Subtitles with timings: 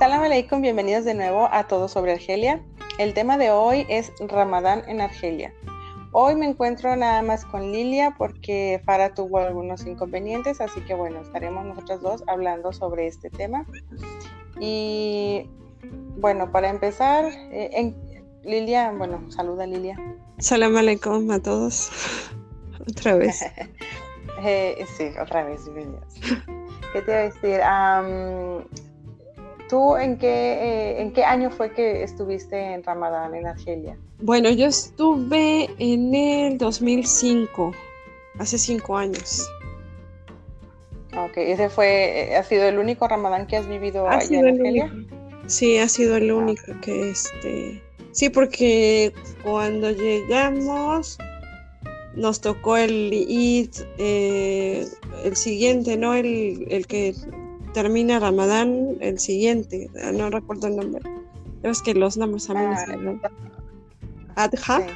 [0.00, 2.64] Salam aleikum, bienvenidos de nuevo a Todo sobre Argelia.
[2.96, 5.52] El tema de hoy es Ramadán en Argelia.
[6.12, 11.20] Hoy me encuentro nada más con Lilia porque Farah tuvo algunos inconvenientes, así que bueno,
[11.20, 13.66] estaremos nosotros dos hablando sobre este tema.
[14.58, 15.50] Y
[16.16, 17.94] bueno, para empezar, eh, en,
[18.42, 19.98] Lilia, bueno, saluda Lilia.
[20.38, 21.90] Salam aleikum a todos.
[22.88, 23.42] Otra vez.
[24.42, 26.14] eh, sí, otra vez, bienvenidos.
[26.94, 27.60] ¿Qué te iba a decir?
[27.60, 28.89] Um,
[29.70, 33.96] ¿Tú en qué, eh, en qué año fue que estuviste en Ramadán en Argelia?
[34.18, 37.70] Bueno, yo estuve en el 2005,
[38.40, 39.48] hace cinco años.
[41.16, 44.92] Ok, ese fue, ha sido el único Ramadán que has vivido allá en Argelia.
[45.46, 47.80] Sí, ha sido el único que este.
[48.10, 49.12] Sí, porque
[49.44, 51.16] cuando llegamos
[52.16, 54.84] nos tocó el Eid, eh,
[55.22, 56.14] el siguiente, ¿no?
[56.14, 57.14] El, el que
[57.72, 61.02] termina Ramadán el siguiente, no recuerdo el nombre.
[61.62, 62.60] Es que los nombres a mí
[64.36, 64.86] ah, Adha.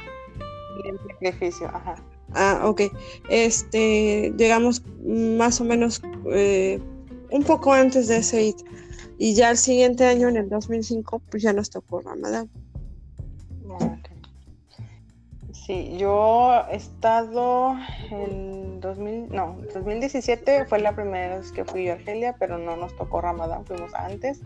[0.83, 1.95] El sacrificio, ajá.
[2.33, 2.81] Ah, ok.
[3.29, 6.01] Este, llegamos más o menos
[6.31, 6.79] eh,
[7.31, 8.55] un poco antes de ese Eid.
[9.17, 12.49] Y ya el siguiente año, en el 2005, pues ya nos tocó Ramadán.
[15.65, 17.75] Sí, yo he estado
[18.11, 22.95] en 2000, no, 2017 fue la primera vez que fui a Argelia, pero no nos
[22.95, 24.41] tocó Ramadán, fuimos antes.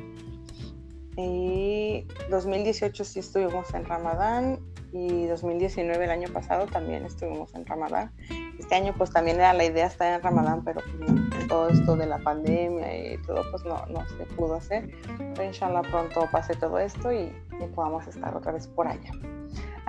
[1.17, 4.59] Y 2018 sí estuvimos en Ramadán
[4.93, 8.13] y 2019 el año pasado también estuvimos en Ramadán.
[8.57, 12.05] Este año pues también era la idea estar en Ramadán, pero pues, todo esto de
[12.05, 14.89] la pandemia y todo pues no, no se pudo hacer.
[15.17, 19.11] Pero inshallah pronto pase todo esto y, y podamos estar otra vez por allá.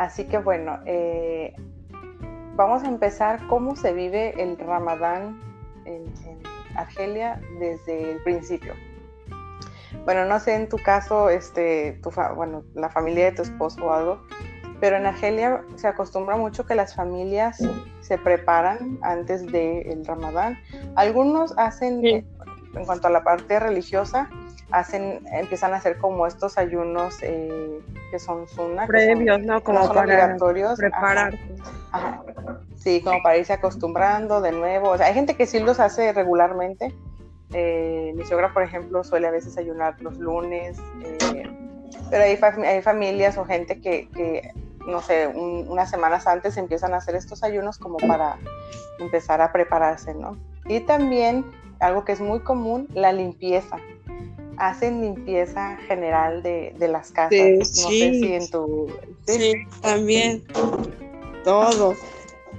[0.00, 1.54] Así que bueno, eh,
[2.56, 5.38] vamos a empezar cómo se vive el Ramadán
[5.84, 6.06] en,
[6.74, 8.72] Argelia desde el principio.
[10.06, 13.92] Bueno, no sé en tu caso, este, tu bueno, la familia de tu esposo o
[13.92, 14.22] algo,
[14.80, 17.58] pero en Argelia se acostumbra mucho que las familias
[18.00, 20.58] se preparan antes del Ramadán.
[20.94, 24.30] Algunos hacen, en cuanto a la parte religiosa,
[24.72, 29.62] hacen, empiezan a hacer como estos ayunos eh, que son sunnah, previos, ¿no?
[29.62, 30.78] Como para obligatorios.
[30.78, 31.38] Preparar.
[32.76, 34.90] Sí, como para irse acostumbrando de nuevo.
[34.90, 36.94] O sea, hay gente que sí los hace regularmente.
[37.52, 40.78] Eh, mi suegra, por ejemplo, suele a veces ayunar los lunes.
[41.02, 41.44] Eh,
[42.10, 44.52] pero hay, hay, familias o gente que, que
[44.86, 48.38] no sé, unas semanas antes empiezan a hacer estos ayunos como para
[48.98, 50.36] empezar a prepararse, ¿no?
[50.66, 51.44] Y también
[51.80, 53.76] algo que es muy común, la limpieza
[54.60, 57.30] hacen limpieza general de, las casas.
[57.32, 58.88] Sí, no sé si en tu...
[59.26, 60.44] Sí, también.
[61.44, 61.96] Todo.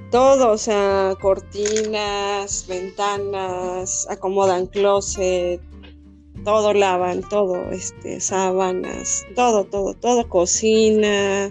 [0.10, 5.62] Todo, o sea, cortinas, ventanas, acomodan closet,
[6.44, 11.50] todo lavan, todo, este, sábanas, todo, todo, todo, cocina.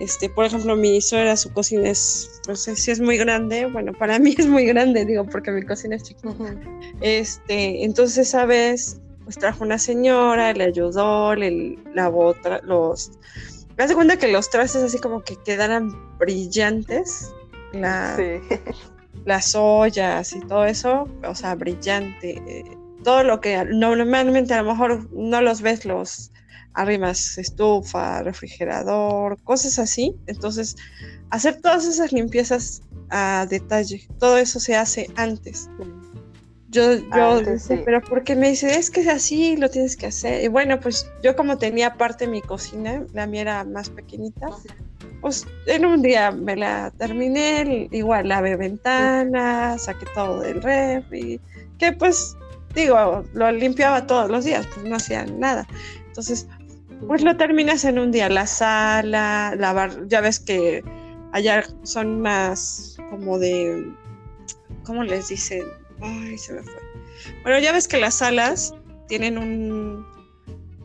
[0.00, 3.92] Este, por ejemplo, mi suegra, su cocina es, no sé si es muy grande, bueno,
[3.92, 6.34] para mí es muy grande, digo, porque mi cocina es chiquita.
[7.00, 9.00] Este, entonces, ¿sabes?
[9.26, 12.32] Pues trajo una señora, le ayudó, le lavó
[12.62, 13.10] los...
[13.76, 17.34] Me hace cuenta que los trastes así como que quedaran brillantes,
[17.72, 22.40] las ollas y todo eso, o sea, brillante.
[23.02, 26.30] todo lo que normalmente a lo mejor no los ves los
[26.74, 30.14] arrimas, estufa, refrigerador, cosas así.
[30.28, 30.76] Entonces,
[31.30, 35.68] hacer todas esas limpiezas a detalle, todo eso se hace antes.
[36.76, 37.40] Yo, yo,
[37.86, 40.44] pero porque me dice, es que es así, lo tienes que hacer.
[40.44, 44.48] Y bueno, pues yo como tenía parte de mi cocina, la mía era más pequeñita,
[45.22, 51.40] pues en un día me la terminé, igual lavé ventanas, saqué todo del refri,
[51.78, 52.36] que pues,
[52.74, 55.66] digo, lo limpiaba todos los días, pues no hacía nada.
[56.08, 56.46] Entonces,
[57.06, 60.84] pues lo terminas en un día, la sala, lavar, ya ves que
[61.32, 63.90] allá son más como de,
[64.84, 65.64] ¿cómo les dicen?
[66.00, 66.80] Ay, se me fue.
[67.42, 68.74] Bueno, ya ves que las salas
[69.08, 70.06] tienen un,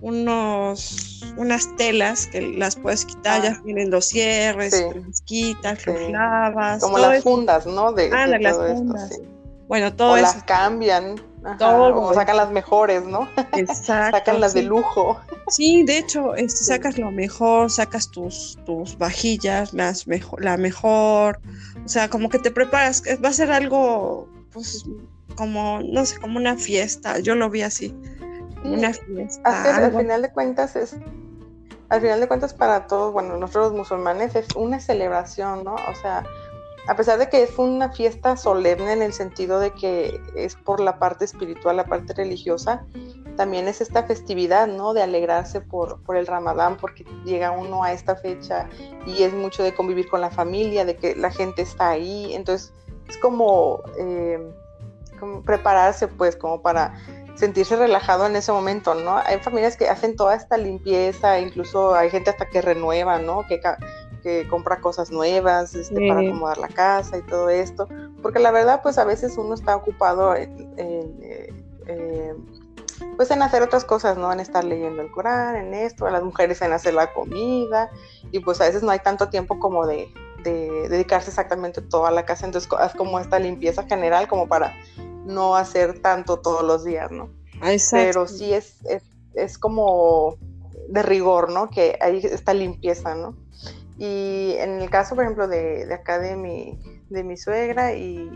[0.01, 3.91] unos, unas telas que las puedes quitar, ya tienen ah.
[3.91, 6.81] los cierres, las quitas, los lavas.
[6.81, 7.93] Como las fundas, ¿no?
[7.93, 9.19] De, ah, las fundas.
[9.67, 11.15] Bueno, todo o las cambian.
[11.57, 11.95] todo.
[11.95, 13.29] O sacan las mejores, ¿no?
[13.53, 14.17] Exacto.
[14.17, 15.17] sacan las de lujo.
[15.47, 21.39] Sí, de hecho, este, sacas lo mejor, sacas tus, tus vajillas, las mejor, la mejor.
[21.85, 23.01] O sea, como que te preparas.
[23.23, 24.85] Va a ser algo pues
[25.35, 27.95] como, no sé, como una fiesta, yo lo vi así,
[28.63, 29.85] una fiesta.
[29.85, 30.95] al final de cuentas es,
[31.89, 35.75] al final de cuentas para todos, bueno, nosotros los musulmanes es una celebración, ¿no?
[35.75, 36.23] O sea,
[36.87, 40.79] a pesar de que es una fiesta solemne en el sentido de que es por
[40.79, 42.85] la parte espiritual, la parte religiosa,
[43.37, 44.93] también es esta festividad, ¿no?
[44.93, 48.67] De alegrarse por, por el ramadán, porque llega uno a esta fecha
[49.05, 52.73] y es mucho de convivir con la familia, de que la gente está ahí, entonces
[53.11, 54.39] es como, eh,
[55.19, 56.93] como prepararse pues como para
[57.35, 59.17] sentirse relajado en ese momento, ¿no?
[59.17, 63.45] Hay familias que hacen toda esta limpieza, incluso hay gente hasta que renueva, ¿no?
[63.47, 63.59] Que,
[64.23, 67.87] que compra cosas nuevas este, para acomodar la casa y todo esto,
[68.21, 71.53] porque la verdad pues a veces uno está ocupado en, eh,
[71.87, 72.33] eh,
[73.17, 74.31] pues en hacer otras cosas, ¿no?
[74.31, 77.89] En estar leyendo el Corán, en esto, a las mujeres en hacer la comida,
[78.31, 82.45] y pues a veces no hay tanto tiempo como de, dedicarse exactamente toda la casa,
[82.45, 84.73] entonces es como esta limpieza general como para
[85.25, 87.29] no hacer tanto todos los días, ¿no?
[87.91, 88.77] Pero sí es,
[89.35, 90.35] es, como
[90.89, 91.69] de rigor, ¿no?
[91.69, 93.35] Que hay esta limpieza, ¿no?
[93.97, 96.79] Y en el caso, por ejemplo, de, de acá de mi,
[97.09, 98.31] de mi suegra y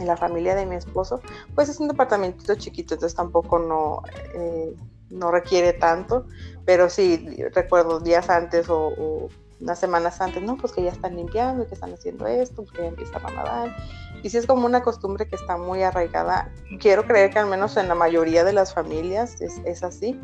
[0.00, 1.20] en la familia de mi esposo,
[1.54, 4.02] pues es un departamentito chiquito, entonces tampoco no,
[4.34, 4.74] eh,
[5.10, 6.26] no requiere tanto,
[6.64, 9.28] pero sí recuerdo días antes o,
[9.60, 12.88] unas semanas antes, no, pues que ya están limpiando, que están haciendo esto, porque ya
[12.88, 13.74] empieza Ramadán.
[14.22, 16.52] Y sí es como una costumbre que está muy arraigada.
[16.78, 20.18] Quiero creer que al menos en la mayoría de las familias es, es así.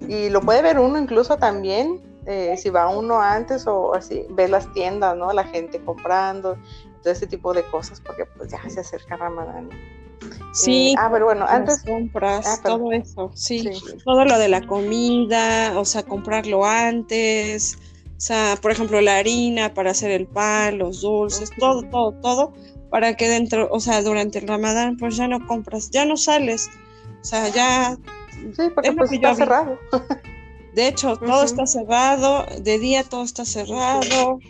[0.00, 4.48] Y lo puede ver uno incluso también, eh, si va uno antes o así, ve
[4.48, 5.32] las tiendas, ¿no?
[5.32, 6.56] La gente comprando,
[7.02, 9.68] todo ese tipo de cosas, porque pues ya se acerca Ramadán.
[10.52, 13.68] Sí, eh, ah, pero bueno, antes compras, ah, todo eso, sí,
[14.04, 17.76] todo lo de la comida, o sea, comprarlo antes,
[18.16, 22.52] o sea, por ejemplo, la harina para hacer el pan, los dulces, todo, todo, todo,
[22.90, 26.70] para que dentro, o sea, durante el Ramadán, pues ya no compras, ya no sales,
[27.22, 27.96] o sea, ya.
[28.56, 29.78] Sí, porque pues está cerrado.
[30.74, 34.40] De hecho, todo está cerrado, de día todo está cerrado,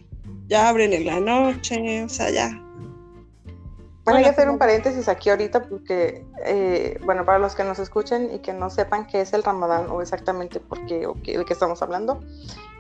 [0.47, 2.64] ya abren en la noche, o sea, ya.
[4.05, 7.79] Bueno, hay que hacer un paréntesis aquí ahorita porque, eh, bueno, para los que nos
[7.79, 11.39] escuchen y que no sepan qué es el ramadán o exactamente por qué o qué,
[11.39, 12.21] de qué estamos hablando,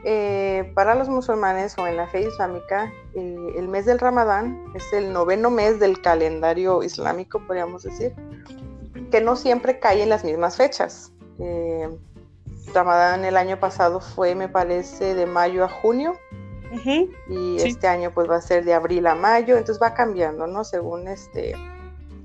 [0.04, 4.92] eh, para los musulmanes o en la fe islámica, eh, el mes del ramadán es
[4.92, 8.14] el noveno mes del calendario islámico, podríamos decir,
[9.10, 11.10] que no siempre cae en las mismas fechas.
[12.74, 16.18] ramadán el año pasado fue, me parece, de mayo a junio
[17.28, 20.64] y este año pues va a ser de abril a mayo, entonces va cambiando, ¿no?
[20.64, 21.54] Según este,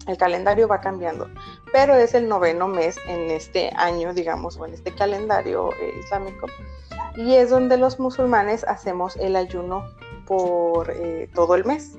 [0.08, 1.30] el calendario va cambiando,
[1.72, 6.48] pero es el noveno mes en este año, digamos, o en este calendario eh, islámico,
[7.16, 9.86] y es donde los musulmanes hacemos el ayuno
[10.26, 11.98] por eh, todo el mes,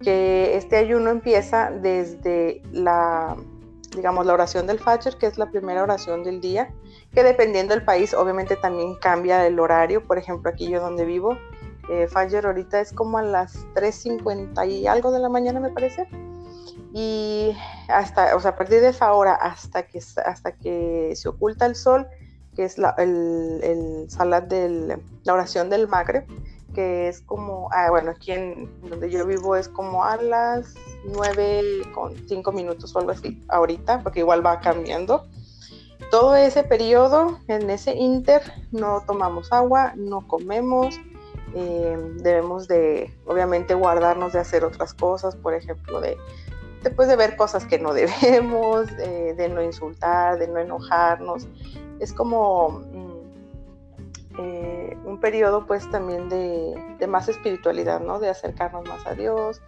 [0.00, 3.36] que este ayuno empieza desde la,
[3.96, 6.72] digamos, la oración del Fajr, que es la primera oración del día,
[7.12, 11.36] que dependiendo del país obviamente también cambia el horario, por ejemplo aquí yo donde vivo,
[11.88, 16.08] eh, Fajr ahorita es como a las 3.50 y algo de la mañana me parece.
[16.92, 17.54] Y
[17.88, 21.74] hasta, o sea, a partir de esa hora hasta que, hasta que se oculta el
[21.74, 22.06] sol,
[22.54, 26.26] que es la, el, el salat de la oración del Magre,
[26.74, 30.74] que es como, ah, bueno, aquí en donde yo vivo es como a las
[31.04, 31.62] 9
[31.94, 35.26] con 5 minutos o algo así, ahorita, porque igual va cambiando.
[36.10, 40.98] Todo ese periodo, en ese inter, no tomamos agua, no comemos,
[41.54, 46.16] eh, debemos de, obviamente, guardarnos de hacer otras cosas, por ejemplo, de
[46.82, 51.48] después de ver cosas que no debemos, de no insultar, de no enojarnos.
[52.00, 53.08] Es como mm,
[54.40, 58.20] eh, un periodo pues también de, más espiritualidad, ¿no?
[58.20, 59.60] De acercarnos más a Dios,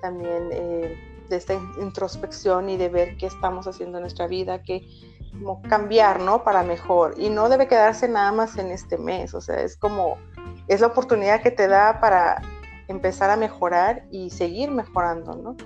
[0.00, 4.88] también eh, de esta introspección y de ver qué estamos haciendo en nuestra vida, que
[5.32, 6.42] como cambiar, ¿no?
[6.42, 7.14] Para mejor.
[7.16, 10.16] Y no debe quedarse nada más en este mes, o sea, es como
[10.68, 12.42] es la oportunidad que te da para
[12.88, 15.56] empezar a mejorar y seguir mejorando, ¿no?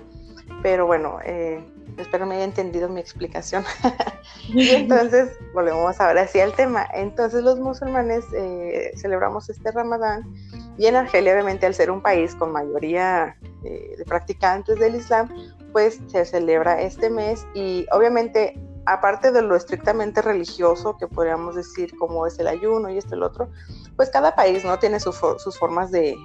[0.61, 1.63] Pero bueno, eh,
[1.97, 3.63] espero me haya entendido mi explicación.
[4.47, 6.87] y entonces, volvemos ahora hacia el tema.
[6.93, 10.23] Entonces los musulmanes eh, celebramos este Ramadán
[10.77, 15.29] y en Argelia, obviamente, al ser un país con mayoría eh, de practicantes del Islam,
[15.71, 21.95] pues se celebra este mes y obviamente aparte de lo estrictamente religioso que podríamos decir
[21.97, 23.49] como es el ayuno y esto y el otro,
[23.95, 25.17] pues cada país no tiene sus
[25.57, 26.17] formas de,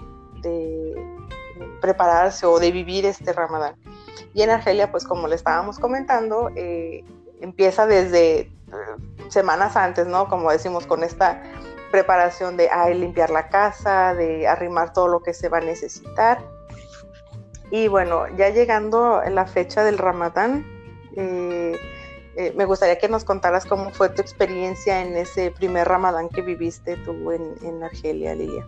[1.81, 3.77] prepararse o de vivir este ramadán.
[4.35, 7.05] Y en Argelia, pues como le estábamos comentando, eh,
[7.41, 8.50] empieza desde eh,
[9.29, 10.29] semanas antes, ¿no?
[10.29, 11.43] Como decimos, con esta
[11.91, 16.38] preparación de limpiar la casa, de arrimar todo lo que se va a necesitar.
[17.71, 20.65] Y bueno, ya llegando en la fecha del ramadán,
[21.17, 21.77] eh,
[22.38, 26.40] eh, me gustaría que nos contaras cómo fue tu experiencia en ese primer ramadán que
[26.40, 28.64] viviste tú en, Argelia, Lilia.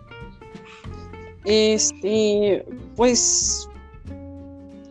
[1.45, 2.65] Este,
[2.97, 3.69] pues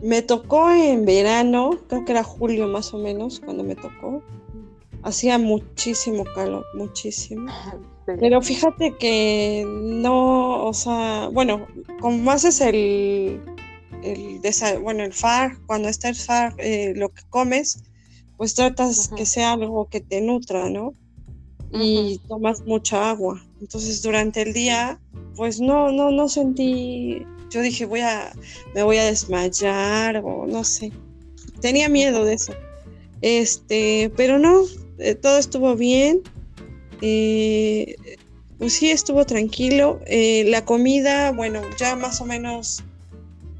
[0.03, 4.23] me tocó en verano, creo que era julio más o menos cuando me tocó.
[5.03, 7.53] hacía muchísimo calor, muchísimo.
[8.07, 11.67] Pero fíjate que no, o sea, bueno,
[12.01, 13.43] como haces el,
[14.03, 14.41] el
[14.81, 17.85] bueno, el FAR, cuando está el FAR, eh, lo que comes,
[18.41, 20.95] pues tratas que sea algo que te nutra, ¿no?
[21.75, 23.45] Y tomas mucha agua.
[23.61, 24.99] Entonces durante el día,
[25.37, 28.33] pues no, no, no sentí, yo dije voy a,
[28.75, 30.91] me voy a desmayar o no sé.
[31.61, 32.55] Tenía miedo de eso.
[33.21, 34.63] Este, pero no,
[34.97, 36.23] eh, todo estuvo bien.
[37.03, 37.95] Eh,
[38.57, 40.01] pues sí, estuvo tranquilo.
[40.07, 42.85] Eh, la comida, bueno, ya más o menos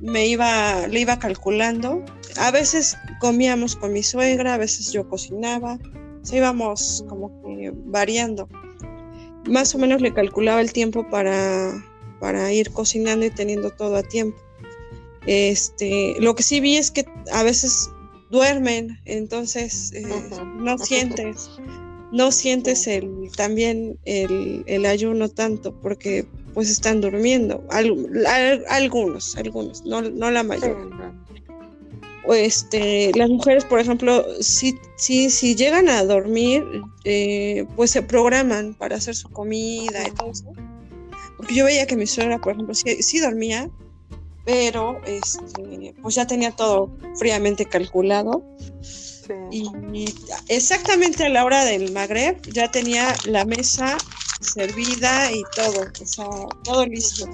[0.01, 2.05] me iba, le iba calculando.
[2.37, 5.79] A veces comíamos con mi suegra, a veces yo cocinaba.
[6.31, 8.49] O íbamos como que variando.
[9.47, 11.73] Más o menos le calculaba el tiempo para,
[12.21, 14.39] para ir cocinando y teniendo todo a tiempo.
[15.27, 17.91] Este, lo que sí vi es que a veces
[18.31, 20.07] duermen, entonces eh,
[20.57, 21.51] no sientes,
[22.13, 30.31] no sientes el, también el, ayuno tanto porque pues están durmiendo, algunos, algunos, no, no
[30.31, 31.13] la mayoría.
[32.29, 36.65] Este, las mujeres, por ejemplo, si, si, si llegan a dormir,
[37.05, 40.53] eh, pues se programan para hacer su comida y todo eso.
[41.37, 43.71] Porque yo veía que mi suegra, por ejemplo, sí, sí dormía,
[44.45, 48.45] pero este, pues ya tenía todo fríamente calculado.
[49.51, 50.07] Y,
[50.49, 53.97] exactamente a la hora del Magreb ya tenía la mesa
[54.41, 56.27] servida y todo, o sea,
[56.65, 57.29] todo listo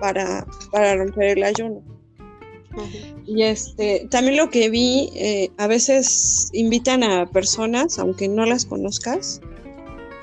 [0.00, 1.82] para, para romper el ayuno.
[3.26, 8.66] Y este, también lo que vi, eh, a veces invitan a personas, aunque no las
[8.66, 9.40] conozcas,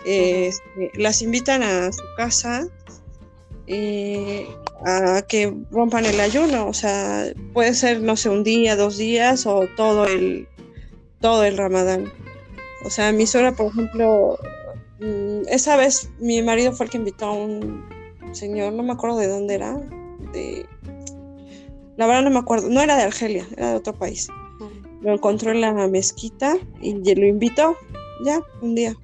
[0.05, 2.67] este, las invitan a su casa
[3.67, 4.47] eh,
[4.85, 6.67] a que rompan el ayuno.
[6.67, 10.47] O sea, puede ser, no sé, un día, dos días o todo el,
[11.21, 12.11] todo el ramadán.
[12.83, 14.37] O sea, mi suegra, por ejemplo,
[14.99, 17.85] mm, esa vez mi marido fue el que invitó a un
[18.31, 19.77] señor, no me acuerdo de dónde era,
[20.33, 20.65] de...
[21.97, 24.27] La verdad no me acuerdo, no era de Argelia, era de otro país.
[25.01, 27.75] Lo encontró en la mezquita y lo invitó,
[28.23, 28.95] ya, un día.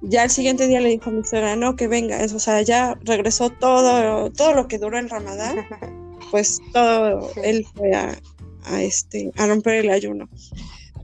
[0.00, 2.98] Ya el siguiente día le dijo a mi suegra, no, que venga, o sea, ya
[3.02, 5.66] regresó todo, todo lo que duró el ramadán,
[6.30, 10.28] pues todo, él fue a, este, a romper el ayuno.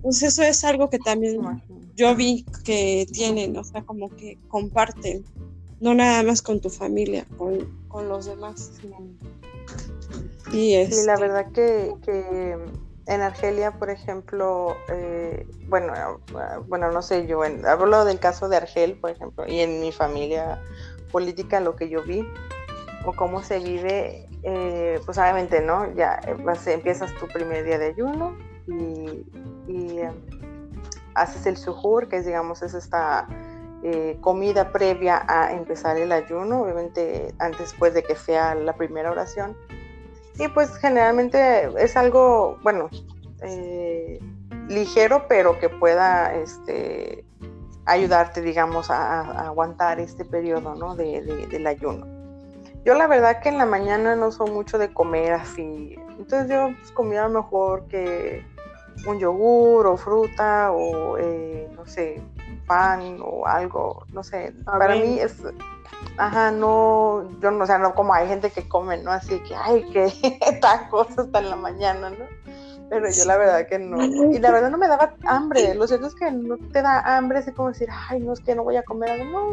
[0.01, 1.43] Entonces eso es algo que también
[1.95, 5.27] yo vi que tienen, o sea, como que comparten,
[5.79, 8.73] no nada más con tu familia, con, los demás.
[10.53, 12.57] Y es sí, la este verdad que, que
[13.07, 15.93] en Argelia, por ejemplo, eh, bueno,
[16.67, 20.63] bueno, no sé, yo hablo del caso de Argel, por ejemplo, y en mi familia
[21.13, 22.27] política lo que yo vi
[23.05, 25.95] o cómo se vive, eh, pues obviamente, ¿no?
[25.95, 30.15] Ya vas, empiezas tu primer día de ayuno y, em,
[31.15, 33.27] haces el suhur, que es, digamos, es esta
[33.83, 39.11] eh, comida previa a empezar el ayuno, obviamente antes pues de que sea la primera
[39.11, 39.57] oración
[40.41, 42.89] y pues generalmente es algo, bueno,
[43.43, 44.19] eh,
[44.69, 47.27] ligero, pero que pueda este,
[47.85, 50.97] ayudarte, digamos, a, aguantar este periodo ¿no?
[50.97, 52.07] de, del ayuno.
[52.87, 56.71] Yo la verdad que en la mañana no soy mucho de comer así, entonces yo
[56.79, 58.43] pues, comía mejor que
[59.07, 62.23] un yogur o fruta o eh, no sé,
[62.67, 65.43] pan o algo, no sé, para mí es
[66.17, 69.11] Ajá, no, yo no, o sea, no como hay gente que come, ¿no?
[69.11, 70.11] Así que, ay, que
[70.61, 72.27] tacos hasta en la mañana, ¿no?
[72.91, 74.03] Pero yo la verdad que no.
[74.05, 75.75] Y la verdad no me daba hambre.
[75.75, 78.55] Lo cierto es que no te da hambre, así como decir, ay, no, es que
[78.55, 79.25] no voy a comer algo.
[79.25, 79.53] No.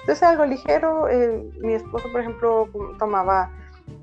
[0.00, 1.06] Entonces algo ligero.
[1.08, 2.68] Eh, mi esposo, por ejemplo,
[2.98, 3.50] tomaba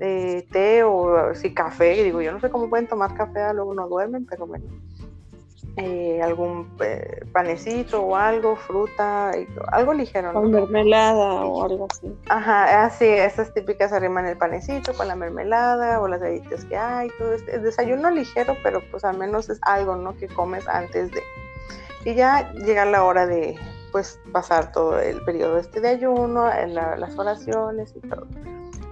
[0.00, 2.02] eh, té o sí café.
[2.02, 4.64] Digo, yo no sé cómo pueden tomar café, luego no duermen, pero bueno.
[5.80, 9.30] Eh, algún eh, panecito o algo, fruta,
[9.70, 10.32] algo ligero.
[10.32, 12.12] Con mermelada o algo así.
[12.28, 17.08] Ajá, así, esas típicas arriman el panecito con la mermelada o las galletas que hay,
[17.16, 20.16] todo este desayuno ligero, pero pues al menos es algo, ¿no?
[20.16, 21.22] Que comes antes de.
[22.04, 23.56] Y ya llega la hora de,
[23.92, 28.26] pues, pasar todo el periodo este de ayuno, en las oraciones y todo.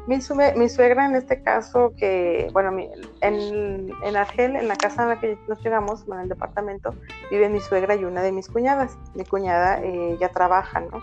[0.06, 2.78] Mi, suegra en este caso, que, bueno,
[3.20, 6.94] en, en Argel, en la casa en la que nos llegamos, en el departamento,
[7.30, 8.96] vive mi suegra y una de mis cuñadas.
[9.14, 11.02] Mi cuñada eh, ya trabaja, ¿no?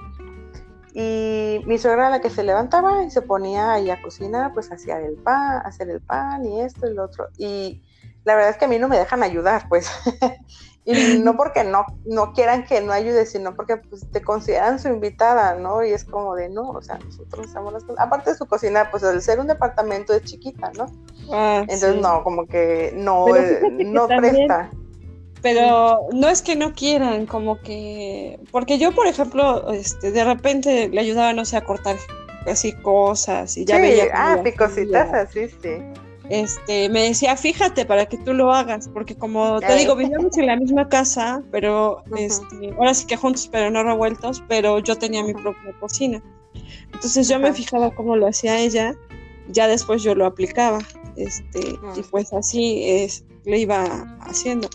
[0.93, 4.99] Y mi suegra la que se levantaba y se ponía ahí a cocinar, pues hacía
[4.99, 7.27] el pan, hacer el pan y esto y lo otro.
[7.37, 7.83] Y
[8.23, 9.91] la verdad es que a mí no me dejan ayudar, pues.
[10.85, 14.89] Y no porque no, no quieran que no ayude, sino porque pues, te consideran su
[14.89, 15.83] invitada, ¿no?
[15.83, 18.05] Y es como de, no, o sea, nosotros hacemos las cosas.
[18.05, 20.87] Aparte de su cocina, pues al ser un departamento es chiquita, ¿no?
[21.31, 23.25] Ah, Entonces, no, como que no,
[23.85, 24.69] no presta.
[25.41, 30.89] pero no es que no quieran, como que, porque yo, por ejemplo, este, de repente
[30.89, 31.95] le ayudaba, no sé, a cortar
[32.45, 34.05] así cosas y ya Sí, veía.
[34.13, 35.77] ah, picositas así, sí.
[36.29, 40.47] Este, me decía, fíjate para que tú lo hagas, porque como te digo, vivíamos en
[40.47, 45.23] la misma casa, pero este, ahora sí que juntos, pero no revueltos, pero yo tenía
[45.23, 46.23] mi propia cocina.
[46.93, 48.95] Entonces yo me fijaba cómo lo hacía ella,
[49.49, 50.79] ya después yo lo aplicaba,
[51.17, 53.83] este, y pues así es, lo iba
[54.21, 54.69] haciendo.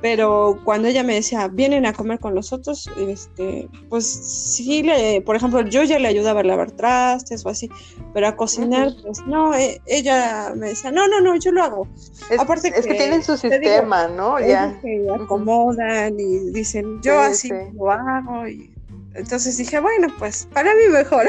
[0.00, 5.34] Pero cuando ella me decía, vienen a comer con nosotros, este, pues sí, le, por
[5.34, 7.68] ejemplo, yo ya le ayudaba a lavar trastes o así,
[8.14, 11.88] pero a cocinar, pues no, e- ella me decía, no, no, no, yo lo hago.
[12.30, 14.38] Es, Aparte es que, que, tienen su digo, sistema, ¿no?
[14.38, 14.78] Ya.
[14.82, 17.54] se acomodan y dicen, yo Sí, así sí.
[17.74, 18.46] lo hago.
[18.46, 18.72] Y
[19.14, 21.26] entonces dije, bueno, pues para mí mejor.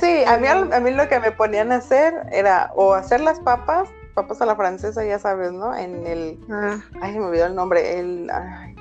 [0.00, 3.38] Sí, a mí, a mí lo que me ponían a hacer era o hacer las
[3.40, 5.74] papas, papas a la francesa, ya sabes, ¿no?
[5.76, 8.74] En el, Ah, ay, me olvidó el nombre, el, ay,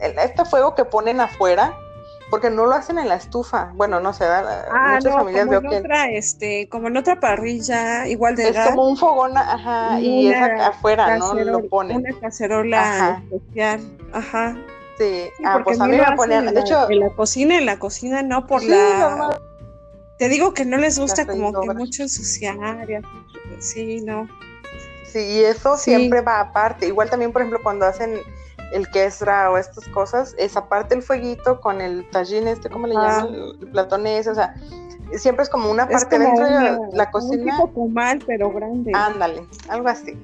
[0.00, 1.74] el- este fuego que ponen afuera,
[2.30, 3.70] porque no lo hacen en la estufa.
[3.74, 7.20] Bueno, no sé, ah, muchas no, familias como veo en que este, como en otra
[7.20, 11.34] parrilla, igual de es gas, como un fogón, ajá, y es afuera, ¿no?
[11.34, 11.98] Lo ponen.
[11.98, 13.22] Una cacerola Ajá.
[13.30, 14.56] especial, ajá.
[14.98, 17.58] Sí, Sí, ah, porque pues a mí me ponían, de la- hecho, en la cocina,
[17.58, 19.38] en la cocina no por sí, la...
[20.18, 22.56] Te digo que no les gusta como que mucho ensuciar,
[23.60, 24.26] sí, no.
[25.16, 25.90] Sí, y eso Sí.
[25.90, 26.86] siempre va aparte.
[26.86, 28.18] Igual también, por ejemplo, cuando hacen
[28.72, 32.94] el quesra o estas cosas, es aparte el fueguito con el tajín este, ¿cómo le
[32.96, 33.20] Ah.
[33.24, 33.34] llaman?
[33.60, 34.54] El platón ese, o sea,
[35.16, 37.56] siempre es como una parte como dentro de una- la como un cocina.
[37.56, 38.92] tipo comal, pero grande.
[38.94, 40.18] Ándale, algo así.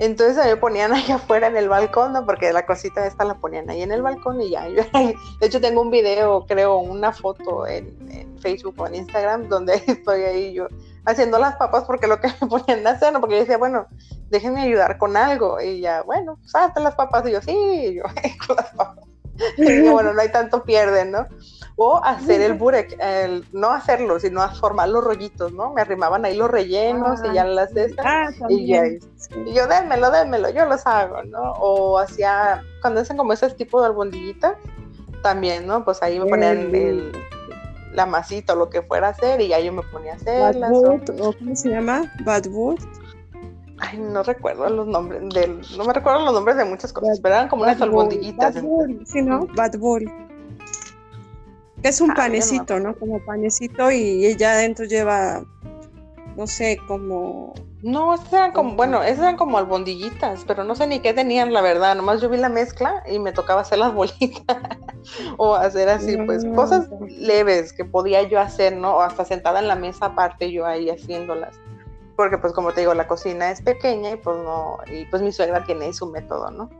[0.00, 2.24] Entonces a mí me ponían ahí afuera en el balcón, ¿no?
[2.24, 4.66] Porque la cosita esta la ponían ahí en el balcón y ya.
[4.68, 4.82] yo
[5.40, 9.74] de hecho tengo un video, creo, una foto en, en Facebook o en Instagram donde
[9.86, 10.68] estoy ahí yo
[11.12, 13.20] haciendo las papas porque lo que me ponían a hacer, ¿no?
[13.20, 13.86] Porque yo decía, bueno,
[14.30, 15.60] déjenme ayudar con algo.
[15.60, 17.26] Y ya, bueno, salte las papas.
[17.26, 18.02] Y yo, sí, y yo
[18.46, 19.04] con las papas.
[19.56, 21.26] Y dije, bueno, no hay tanto pierden, ¿no?
[21.80, 25.72] O hacer el burek, el- no hacerlo, sino formar los rollitos, ¿no?
[25.74, 28.04] Me arrimaban ahí los rellenos y ya las de estas.
[28.04, 28.98] Ah, Y sí.
[29.46, 31.52] y yo, démelo, démelo, yo los hago, ¿no?
[31.60, 34.54] O hacía, cuando hacen como ese tipo de albondiguitas,
[35.22, 35.84] también, ¿no?
[35.84, 37.12] Pues ahí me ponían El- el,
[37.98, 40.70] la masita o lo que fuera a hacer y ya yo me ponía a hacerlas.
[40.70, 42.10] Badwood, o ¿cómo se llama?
[42.24, 42.78] Badwood.
[43.80, 47.22] ay, no recuerdo los nombres, del, no me recuerdo los nombres de muchas cosas, Bad-
[47.22, 48.54] pero eran como unas Bad Bull, albondiguitas.
[49.04, 49.46] Sí, ¿no?
[49.54, 50.10] Bad Bull.
[51.82, 52.94] Que es un Ah, ya no panecito, ¿no?
[52.96, 55.44] Como panecito y ella adentro lleva,
[56.38, 57.52] no sé, como...
[57.82, 61.52] No, esas eran como, bueno, esas eran como albondiguitas, pero no sé ni qué tenían,
[61.52, 61.96] la verdad.
[61.96, 64.56] Nomás yo vi la mezcla y me tocaba hacer las bolitas.
[65.36, 66.54] o hacer así, pues, Mm.
[66.54, 66.86] cosas
[67.18, 68.96] leves que podía yo hacer, ¿no?
[68.96, 71.56] O hasta sentada en la mesa aparte yo ahí haciéndolas.
[72.14, 75.32] Porque, pues, como te digo, la cocina es pequeña y pues no, y pues mi
[75.32, 76.70] suegra tiene su método, ¿no?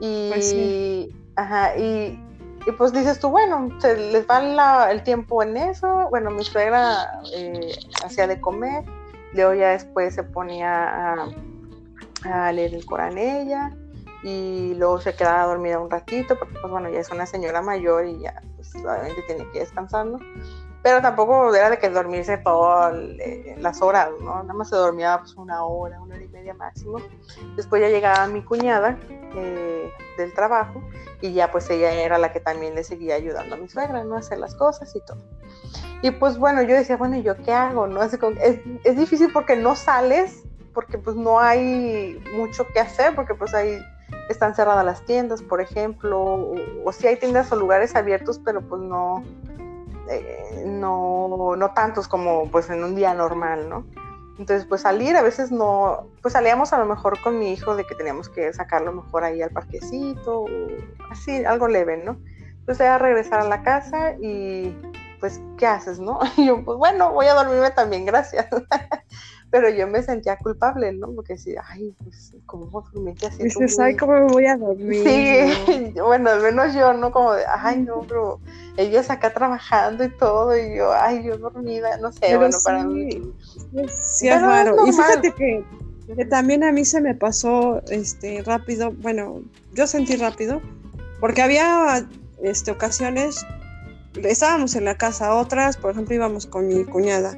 [0.00, 1.14] Y, Pues sí.
[1.36, 2.18] ajá, y,
[2.66, 6.08] y pues dices tú, bueno, se les va el tiempo en eso.
[6.10, 8.84] Bueno, mi suegra eh, hacía de comer,
[9.34, 11.14] luego ya después se ponía
[12.24, 13.70] a, leer el Corán ella
[14.24, 18.04] y luego se quedaba dormida un ratito porque pues bueno, ya es una señora mayor
[18.04, 20.18] y ya pues obviamente tiene que descansar, ¿no?
[20.82, 22.94] Pero tampoco era de que dormirse todas
[23.58, 24.42] las horas, ¿no?
[24.42, 26.98] Nada más se dormía pues una hora, una hora y media máximo.
[27.56, 28.96] Después ya llegaba mi cuñada
[29.34, 30.80] eh, del trabajo
[31.20, 34.14] y ya pues ella era la que también le seguía ayudando a mi suegra, ¿no?
[34.14, 35.18] A hacer las cosas y todo.
[36.02, 37.86] Y pues bueno, yo decía, bueno, ¿y yo qué hago?
[37.86, 38.02] ¿no?
[38.02, 38.16] Es,
[38.84, 43.78] es difícil porque no sales, porque pues no hay mucho que hacer, porque pues ahí
[44.28, 46.52] están cerradas las tiendas, por ejemplo,
[46.84, 49.24] o, sí hay tiendas o lugares abiertos, pero pues no,
[50.08, 53.86] eh, no, no tantos como pues en un día normal, ¿no?
[54.38, 57.84] Entonces, pues salir a veces no, pues salíamos a lo mejor con mi hijo de
[57.84, 60.48] que teníamos que sacarlo mejor ahí al parquecito, o
[61.10, 62.18] así, algo leve, ¿no?
[62.50, 64.76] Entonces era regresar a la casa y
[65.20, 66.18] pues, ¿qué haces, no?
[66.36, 68.46] Y yo, pues bueno, voy a dormirme también, gracias.
[69.56, 71.10] Pero yo me sentía culpable, ¿no?
[71.14, 73.44] Porque decía, ay, pues, ¿cómo dormirte así?
[73.44, 75.02] Dices, ay, ¿cómo me voy a dormir?
[75.02, 77.10] Sí, bueno, al menos yo, ¿no?
[77.10, 78.38] Como de, ay, no, pero
[78.76, 82.64] ellos acá trabajando y todo, y yo, ay, yo dormida, no sé, Pero bueno, sí,
[82.66, 83.08] para mí.
[83.40, 84.76] sí es- sí es raro.
[84.86, 85.64] Y fíjate que,
[86.14, 89.40] que también a mí se me pasó este rápido, bueno,
[89.72, 90.60] yo sentí rápido,
[91.18, 92.06] porque había
[92.42, 93.46] este, ocasiones,
[94.16, 97.34] estábamos en la casa, otras, por ejemplo, íbamos con mi cuñada,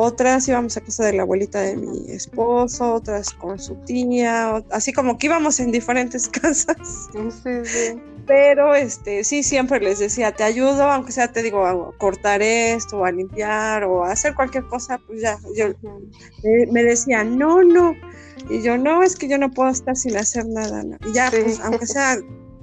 [0.00, 4.92] otras íbamos a casa de la abuelita de mi esposo, otras con su tía, así
[4.92, 7.08] como que íbamos en diferentes casas.
[7.12, 7.18] Sí,
[7.64, 8.00] sí.
[8.24, 12.98] pero este, sí, siempre les decía, te ayudo, aunque sea, te digo, a cortar esto,
[12.98, 15.74] o a limpiar, o a hacer cualquier cosa, pues ya, yo,
[16.70, 17.96] me decían, no, no,
[18.48, 21.58] y yo, no, es que yo no puedo estar sin hacer nada, y ya, pues,
[21.58, 22.18] aunque sea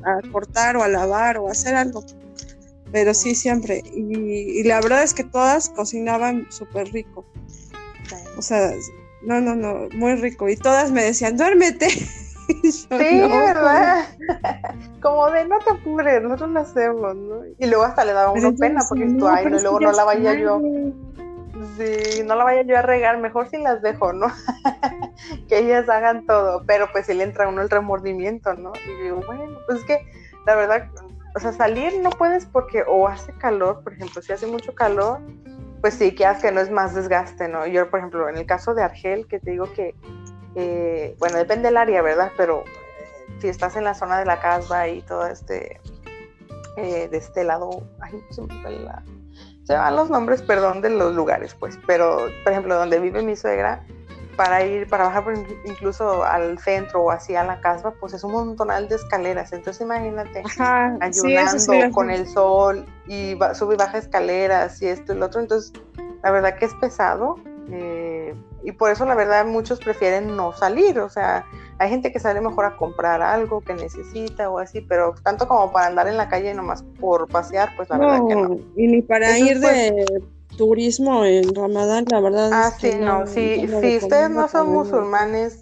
[0.05, 2.01] a cortar o a lavar o a hacer algo,
[2.95, 7.25] pero sí, siempre, y, y la verdad es que todas cocinaban súper rico,
[8.37, 8.71] o sea,
[9.21, 11.89] no, no, no, muy rico, y todas me decían, duérmete.
[12.63, 14.05] sí, ¿verdad?
[15.01, 17.41] Como de no te apures, nosotros lo hacemos, ¿no?
[17.59, 20.33] Y luego hasta le daba uno pena porque tú, ay, no, luego no la vaya
[20.35, 20.61] yo.
[21.77, 24.27] Sí, no la vaya yo a regar, mejor si las dejo, ¿no?
[25.49, 28.71] que ellas hagan todo, pero pues si le entra uno el remordimiento, ¿no?
[28.87, 29.99] Y digo, bueno, pues es que
[30.45, 30.87] la verdad,
[31.35, 35.19] o sea, salir no puedes porque o hace calor, por ejemplo, si hace mucho calor,
[35.81, 37.67] pues sí, que hace no es más desgaste, ¿no?
[37.67, 39.93] Yo, por ejemplo, en el caso de Argel, que te digo que
[40.55, 42.31] eh, bueno, depende del área, ¿verdad?
[42.37, 45.81] Pero eh, si estás en la zona de la casa y todo este,
[46.77, 47.83] eh, de este lado,
[48.29, 48.41] se,
[49.63, 53.35] se van los nombres, perdón, de los lugares, pues, pero, por ejemplo, donde vive mi
[53.35, 53.85] suegra,
[54.35, 55.23] para ir, para bajar
[55.65, 59.53] incluso al centro o así a la casa, pues es un montonal de escaleras.
[59.53, 60.43] Entonces imagínate
[61.01, 65.41] ayudando con el sol y sube y baja escaleras y esto y lo otro.
[65.41, 65.73] Entonces,
[66.23, 67.35] la verdad que es pesado.
[67.71, 71.45] Eh, y por eso la verdad muchos prefieren no salir, o sea,
[71.77, 75.71] hay gente que sale mejor a comprar algo que necesita o así, pero tanto como
[75.71, 78.57] para andar en la calle nomás por pasear, pues la verdad que no.
[78.75, 80.05] Y ni para ir de
[80.55, 82.49] turismo en Ramadán, la verdad.
[82.53, 85.59] Ah, sí, no, si, si ustedes no son musulmanes,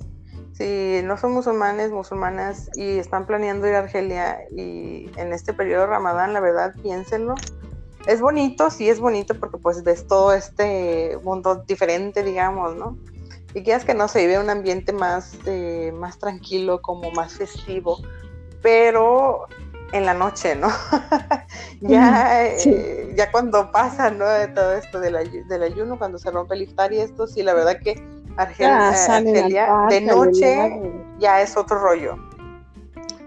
[0.54, 5.82] si no son musulmanes, musulmanas y están planeando ir a Argelia y en este periodo
[5.82, 7.36] de Ramadán, la verdad, piénsenlo
[8.08, 12.98] es bonito, sí es bonito porque pues ves todo este mundo diferente, digamos, ¿no?
[13.54, 18.00] Y quieras que no se vive un ambiente más, eh, más tranquilo, como más festivo,
[18.62, 19.48] pero
[19.94, 20.68] en la noche, ¿no?
[21.82, 24.26] ya, eh, ya cuando pasa, ¿no?
[24.54, 28.04] Todo esto del, ayuno, cuando se rompe el iftar y esto, sí, la verdad que
[28.36, 30.82] Argelia, Argelia de noche
[31.20, 32.18] ya es otro rollo.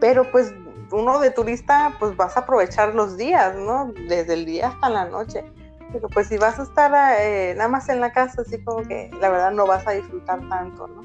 [0.00, 0.52] Pero pues
[0.90, 3.92] uno de turista, pues vas a aprovechar los días, ¿no?
[4.08, 5.44] Desde el día hasta la noche.
[5.92, 9.10] Pero pues si vas a estar eh, nada más en la casa, así como que
[9.20, 11.02] la verdad no vas a disfrutar tanto, ¿no?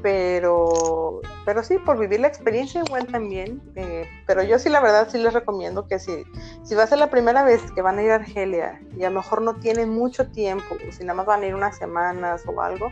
[0.00, 3.60] Pero, pero sí, por vivir la experiencia igual también.
[3.76, 6.24] Eh, pero yo sí, la verdad, sí les recomiendo que si,
[6.62, 9.10] si va a ser la primera vez que van a ir a Argelia y a
[9.10, 12.60] lo mejor no tienen mucho tiempo, si nada más van a ir unas semanas o
[12.62, 12.90] algo,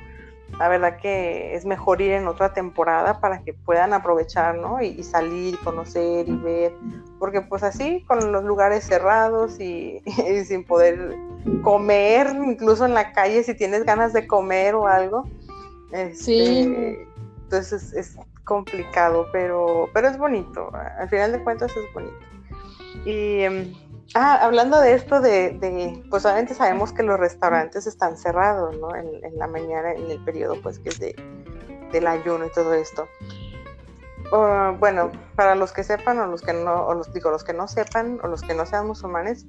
[0.59, 4.83] la verdad que es mejor ir en otra temporada para que puedan aprovechar, ¿no?
[4.83, 6.75] Y, salir, conocer y ver,
[7.19, 10.03] porque pues así, con los lugares cerrados y,
[10.45, 11.17] sin poder
[11.63, 15.25] comer, incluso en la calle, si tienes ganas de comer o algo,
[15.93, 16.99] este, sí.
[17.43, 22.17] entonces es, complicado, pero, pero es bonito, al final de cuentas es bonito.
[23.05, 23.73] Y em,
[24.15, 28.93] Ah, hablando de esto de, pues obviamente sabemos que los restaurantes están cerrados, ¿no?
[28.97, 31.15] En, la mañana, en el periodo, pues, que es de,
[31.93, 33.07] del ayuno y todo esto.
[34.33, 37.53] Ah, bueno, para los que sepan o los que no, o los digo, los que
[37.53, 39.47] no sepan o los que no sean musulmanes,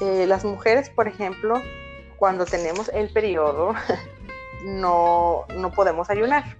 [0.00, 1.62] eh, las mujeres, por ejemplo,
[2.16, 3.72] cuando tenemos el periodo,
[4.64, 6.56] no, no podemos ayunar,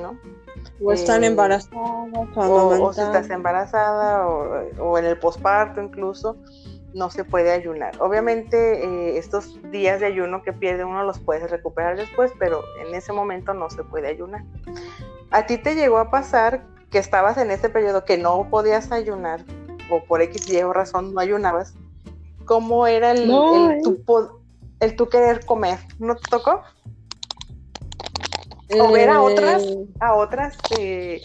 [0.00, 0.18] ¿no?
[0.82, 6.36] O están eh, embarazadas, o, si estás embarazada, o, en el posparto incluso,
[6.92, 7.94] no se puede ayunar.
[8.00, 12.94] Obviamente eh, estos días de ayuno que pierde uno los puedes recuperar después, pero en
[12.94, 14.44] ese momento no se puede ayunar.
[15.30, 19.44] ¿A ti te llegó a pasar que estabas en ese periodo que no podías ayunar
[19.90, 21.74] o por X y o razón no ayunabas?
[22.44, 24.02] ¿Cómo era el, el, tu,
[24.80, 25.78] el tu querer comer?
[25.98, 26.62] ¿No te tocó?
[28.74, 31.20] O ver a otras, eh, a otras eh,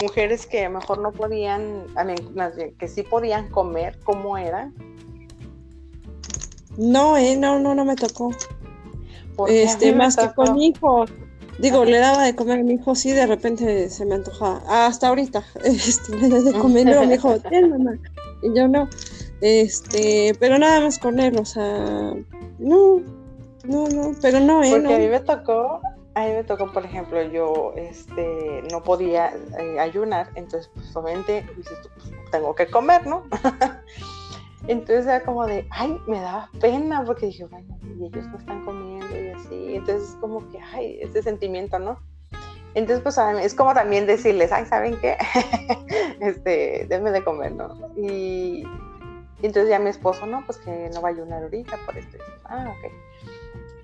[0.00, 1.86] mujeres que a lo mejor no podían,
[2.78, 4.74] que sí podían comer, ¿cómo eran?
[6.76, 8.30] No, eh, no, no, no me tocó.
[9.48, 11.06] Este, más que con mi hijo.
[11.58, 14.60] Digo, le daba de comer a mi hijo, sí, de repente se me antojaba.
[14.68, 17.96] hasta ahorita, este, le de comer, a mi hijo, ten mamá.
[18.42, 18.88] Y yo no.
[19.40, 22.14] Este, pero nada más con él, o sea,
[22.58, 23.00] no,
[23.64, 24.70] no, no, pero no, eh.
[24.72, 25.80] Porque a mí me tocó
[26.14, 31.44] a mí me tocó, por ejemplo, yo este, no podía eh, ayunar, entonces pues obviamente
[31.54, 31.68] pues,
[32.30, 33.24] tengo que comer, ¿no?
[34.68, 38.64] entonces era como de, ay, me daba pena porque dije, bueno, y ellos no están
[38.64, 41.98] comiendo y así, entonces es como que, ay, ese sentimiento, ¿no?
[42.74, 45.16] Entonces, pues es como también decirles, ay, ¿saben qué?
[46.20, 47.72] este, denme de comer, ¿no?
[47.96, 48.64] Y,
[49.40, 52.18] y, entonces ya mi esposo, no, pues que no va a ayunar ahorita por esto.
[52.46, 52.92] Ah, ok.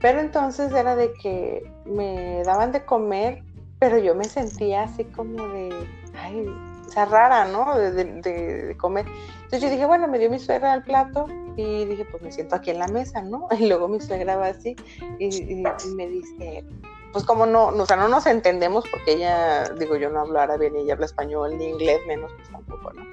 [0.00, 3.42] Pero entonces era de que me daban de comer,
[3.78, 6.46] pero yo me sentía así como de, ay,
[6.86, 7.78] o sea, rara, ¿no?
[7.78, 9.06] De, comer.
[9.44, 12.56] Entonces yo dije, bueno, me dio mi suegra el plato y dije, pues me siento
[12.56, 13.46] aquí en la mesa, ¿no?
[13.58, 14.74] Y luego mi suegra va así
[15.18, 15.62] y,
[15.94, 16.64] me dice,
[17.12, 20.70] pues como no, o sea, no nos entendemos porque ella, digo, yo no hablo árabe
[20.70, 23.04] ni ella habla español ni inglés, menos pues tampoco, ¿no?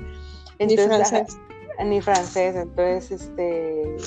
[0.59, 1.37] ni francés.
[1.83, 3.97] ni francés, entonces, este,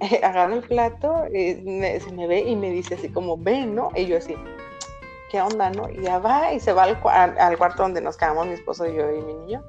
[0.22, 1.54] agarra el plato, y
[2.00, 3.90] se me ve y me dice así como, ven, ¿no?
[3.94, 4.34] Y yo así,
[5.30, 5.88] ¿qué onda, no?
[5.88, 9.10] Y ya va y se va al, al, cuarto donde nos quedamos mi esposo, yo
[9.10, 9.62] y mi niño.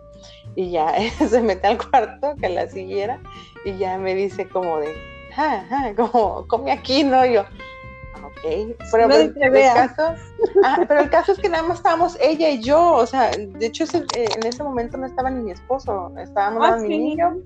[0.56, 0.94] Y ya
[1.30, 3.20] se mete al cuarto que la siguiera
[3.66, 4.94] y ya me dice como de,
[5.34, 7.26] ja, ja, como, come aquí, ¿no?
[7.26, 10.16] Y yo, ok, pero, el, caso,
[10.64, 13.66] ah, pero el caso es que nada más estábamos ella y yo, o sea, de
[13.66, 17.38] hecho eh, en ese momento no estaba ni mi esposo, estábamos ah, mi niño,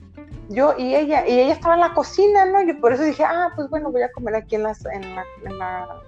[0.52, 2.62] yo y ella, y ella estaba en la cocina, ¿no?
[2.64, 5.24] Yo por eso dije, ah, pues bueno, voy a comer aquí en, las, en la,
[5.46, 6.02] en la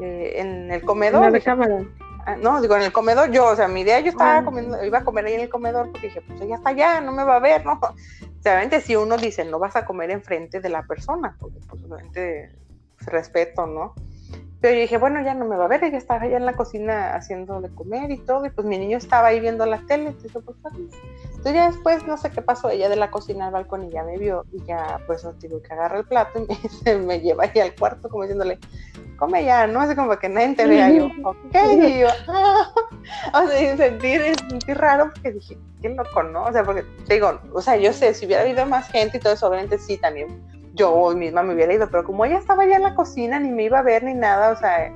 [0.00, 1.34] eh, en el comedor.
[1.34, 1.84] En cámara.
[2.26, 4.44] Ah, no, digo, en el comedor yo, o sea, mi idea yo estaba ah.
[4.44, 7.12] comiendo, iba a comer ahí en el comedor porque dije, pues ella está allá, no
[7.12, 7.78] me va a ver, ¿no?
[8.40, 12.56] Obviamente si uno dice, no vas a comer enfrente de la persona, porque pues obviamente
[12.98, 13.94] respeto, ¿no?
[14.64, 16.54] Pero yo dije, bueno, ya no me va a ver, ella estaba allá en la
[16.54, 20.06] cocina haciendo de comer y todo, y pues mi niño estaba ahí viendo la tele,
[20.06, 23.84] entonces, pues, entonces ya después, no sé qué pasó, ella de la cocina al balcón
[23.84, 26.46] y ya me vio, y ya pues digo que agarra el plato y
[26.86, 28.58] me, me lleva ahí al cuarto como diciéndole,
[29.18, 29.80] come ya, ¿no?
[29.80, 32.72] Así como que nadie te vea, yo, ok, y yo, ah".
[33.34, 36.44] o sea, sentir, sentir raro porque dije, qué loco, ¿no?
[36.44, 39.34] O sea, porque digo, o sea, yo sé, si hubiera habido más gente y todo
[39.34, 40.42] eso, obviamente sí, también
[40.74, 43.64] yo misma me hubiera ido, pero como ella estaba ya en la cocina, ni me
[43.64, 44.92] iba a ver ni nada, o sea,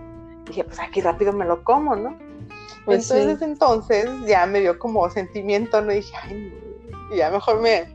[0.47, 2.17] dije, pues aquí rápido me lo como, ¿no?
[2.85, 5.93] Pues entonces, entonces ya me dio como sentimiento, ¿no?
[5.93, 6.53] Y dije, ay,
[6.91, 7.15] no.
[7.15, 7.87] y ya mejor me,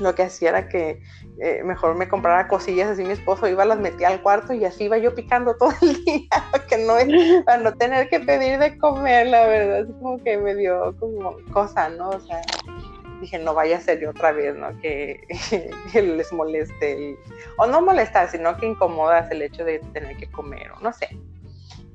[0.00, 1.00] lo que hacía era que
[1.38, 4.84] eh, mejor me comprara cosillas así mi esposo iba, las metía al cuarto y así
[4.84, 6.28] iba yo picando todo el día,
[6.68, 10.36] que no es, para no tener que pedir de comer, la verdad, es como que
[10.38, 12.10] me dio como cosa, ¿no?
[12.10, 12.42] O sea,
[13.20, 14.78] dije, no vaya a ser yo otra vez, ¿no?
[14.80, 15.26] Que,
[15.94, 17.16] les moleste,
[17.56, 21.08] o no molestar, sino que incomodas el hecho de tener que comer, o no sé.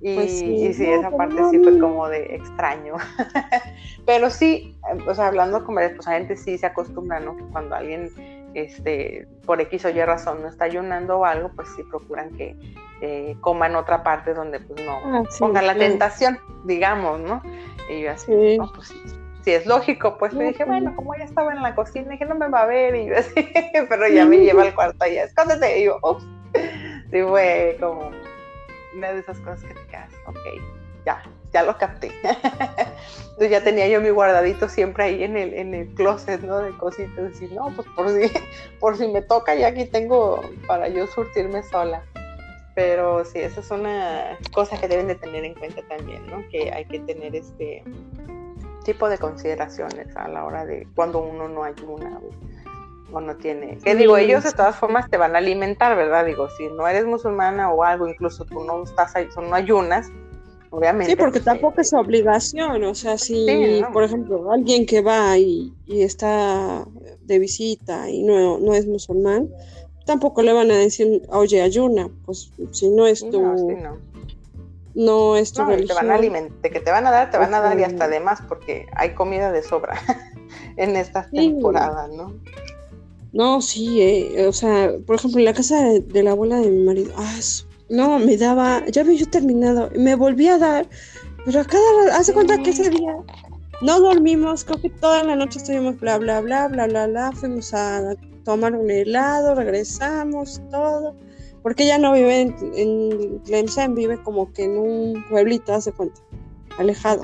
[0.02, 2.96] Y pues sí, esa parte sí fue como de extraño.
[4.06, 7.36] Pero sí, o sea, hablando con varias, pues la gente sí se acostumbra, ¿no?
[7.36, 8.12] Que cuando alguien,
[8.54, 12.56] este, por X o Y razón no está ayunando o algo, pues sí procuran que
[13.02, 17.42] eh, coman otra parte donde pues no ah, pongan la tentación, digamos, ¿no?
[17.90, 19.02] Y yo así, no, pues sí,
[19.46, 22.34] si es lógico, pues me dije, bueno, como ella estaba en la cocina, dije, no
[22.34, 23.48] me va a ver, y yo así,
[23.88, 26.24] pero ya me lleva al cuarto y escóndete, y yo, ups,
[27.12, 28.12] sí fue como
[28.96, 30.40] una de esas cosas que te quedas, ok,
[31.06, 31.22] ya,
[31.54, 32.12] ya lo capté.
[32.24, 36.58] Entonces ya tenía yo mi guardadito siempre ahí en el, en el closet, ¿no?
[36.58, 38.32] De cositas, decir, no, pues por si,
[38.80, 42.02] por si me toca, ya aquí tengo para yo surtirme sola.
[42.74, 46.44] Pero sí, esa es una cosa que deben de tener en cuenta también, ¿no?
[46.50, 47.84] Que hay que tener este
[48.86, 52.22] tipo de consideraciones a la hora de cuando uno no ayuna
[53.12, 53.78] o, no tiene.
[53.78, 56.26] Que digo, ellos de todas formas te van a alimentar, ¿verdad?
[56.26, 60.12] Digo, si no eres musulmana o algo, incluso tú no estás ahí, no ayunas,
[60.70, 61.12] obviamente.
[61.12, 65.74] Sí, porque pues, tampoco es obligación, o sea, si, por ejemplo, alguien que va y,
[65.88, 66.86] está
[67.22, 69.50] de visita y no, no es musulmán,
[70.06, 73.98] tampoco le van a decir, oye, ayuna, pues si no es tu, no
[74.96, 77.60] es tu no, te van a alimentar, que te van a dar, te van a
[77.60, 79.98] dar y hasta además porque hay comida de sobra
[80.78, 82.34] en estas temporadas, ¿no?
[83.34, 86.86] No, sí, eh, o sea, por ejemplo, en la casa de, la abuela de mi
[86.86, 87.40] marido, ah,
[87.90, 90.88] no, me daba, ya había yo terminado, me volví a dar,
[91.44, 93.18] pero a cada hace cuenta que ese día
[93.82, 97.74] no dormimos, creo que toda la noche estuvimos bla, bla, bla, bla, bla, bla, fuimos
[97.74, 101.14] a tomar un helado, regresamos, todo
[101.66, 106.22] porque ella no vive en, en vive como que en un pueblito, hace cuenta,
[106.78, 107.24] alejado.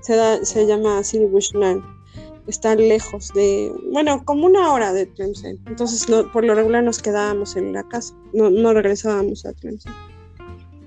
[0.00, 1.80] Se, da, se llama Bushland.
[2.48, 5.60] Está lejos de, bueno, como una hora de Tlemcen.
[5.66, 9.92] Entonces, por lo regular nos quedábamos en la casa, no, no regresábamos a Tlemcen.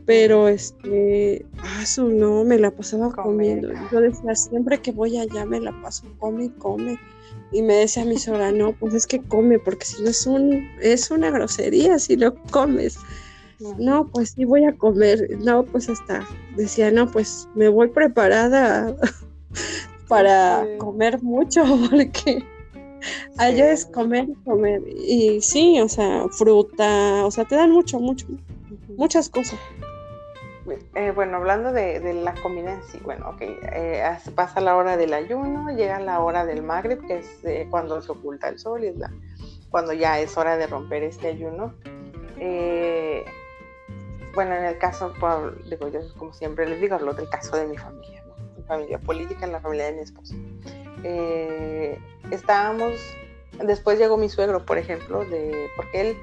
[0.05, 3.69] Pero, este, ah, eso no, me la pasaba comiendo.
[3.89, 6.99] Yo decía, siempre que voy allá me la paso, come, come
[7.51, 10.69] y me decía mi suegra, no, pues es que come, porque si no es un,
[10.81, 12.97] es una grosería si no comes.
[13.77, 15.37] No, pues sí voy a comer.
[15.39, 18.95] No, pues hasta decía, no, pues me voy preparada
[20.07, 22.43] para comer mucho, porque
[23.37, 24.81] allá es comer comer.
[24.87, 28.27] Y sí, o sea, fruta, o sea, te dan mucho, mucho,
[28.97, 29.59] muchas cosas.
[30.95, 35.13] Eh, bueno, hablando de, la comida en sí, bueno, ok, eh, pasa la hora del
[35.13, 38.87] ayuno, llega la hora del Maghrib, que es eh, cuando se oculta el sol y
[38.87, 39.11] es la,
[39.69, 41.75] cuando ya es hora de romper este ayuno.
[44.33, 45.13] bueno, en el caso,
[45.69, 48.63] digo yo, como siempre les digo, hablo del caso de mi familia, ¿no?
[48.65, 50.35] familia política, en la familia de mi esposo.
[51.03, 51.99] Eh,
[52.31, 52.93] estábamos,
[53.63, 56.17] después llegó mi suegro, por ejemplo, de, porque él,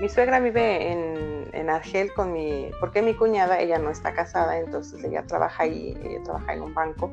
[0.00, 4.58] mi suegra vive en, en, Argel con mi, porque mi cuñada, ella no está casada,
[4.58, 7.10] entonces ella trabaja ahí, ella trabaja en un banco.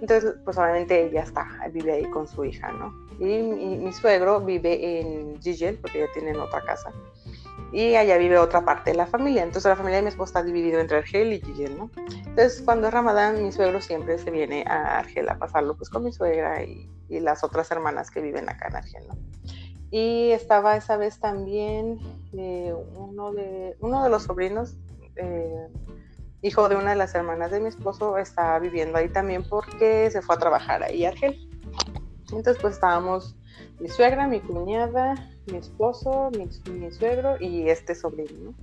[0.00, 2.94] Entonces, pues obviamente ella está, vive ahí con su hija, ¿no?
[3.18, 6.90] Y mi, mi suegro vive en Gigel, porque ya tienen otra casa
[7.72, 9.42] y allá vive otra parte de la familia.
[9.42, 11.90] Entonces la familia de mi esposo está dividido entre Argel y Gigel, ¿no?
[11.96, 16.04] Entonces cuando es Ramadán, mi suegro siempre se viene a Argel a pasarlo pues con
[16.04, 19.16] mi suegra y, y las otras hermanas que viven acá en Argel, ¿no?
[19.90, 21.98] Y estaba esa vez también
[22.32, 24.76] eh, uno, de, uno de los sobrinos,
[25.16, 25.68] eh,
[26.42, 30.22] hijo de una de las hermanas de mi esposo, estaba viviendo ahí también porque se
[30.22, 31.48] fue a trabajar ahí a Argel.
[32.32, 33.34] Entonces pues estábamos
[33.80, 35.14] mi suegra, mi cuñada,
[35.50, 38.54] mi esposo, mi, suegro y este sobrino.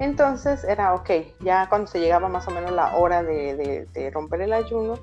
[0.00, 4.52] Entonces era ok, ya cuando se llegaba más o menos la hora de, romper el
[4.52, 4.94] ayuno,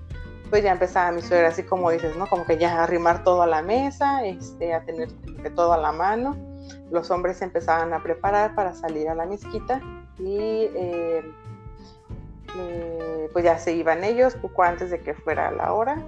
[0.50, 2.28] pues ya empezaba mi suegra así como dices, ¿no?
[2.28, 5.10] Como que ya arrimar todo a la mesa, este, a tener
[5.56, 6.36] todo a la mano.
[6.92, 9.82] Los hombres empezaban a preparar para salir a la mezquita
[10.18, 11.24] y eh,
[12.58, 16.02] eh, pues ya se iban ellos poco antes de que fuera la hora.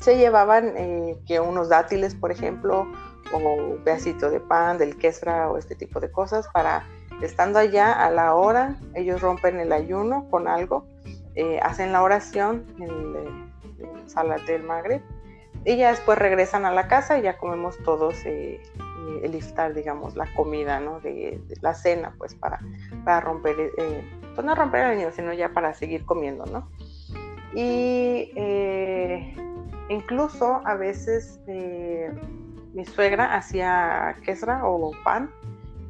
[0.00, 2.86] Se llevaban eh, que unos dátiles, por ejemplo,
[3.32, 6.84] o un pedacito de pan, del quesra o este tipo de cosas para,
[7.22, 10.86] estando allá a la hora, ellos rompen el ayuno con algo,
[11.36, 15.02] eh, hacen la oración en el, sala del Magreb
[15.64, 18.62] y ya después regresan a la casa y ya comemos todos eh,
[19.22, 21.00] el iftar, digamos, la comida, ¿no?
[21.00, 22.60] De, la cena, pues para,
[23.04, 26.70] para romper, eh, pues no romper el ayuno, sino ya para seguir comiendo, ¿no?
[27.54, 28.32] Y
[29.88, 31.40] incluso a veces
[32.74, 35.30] mi suegra hacía quesra o pan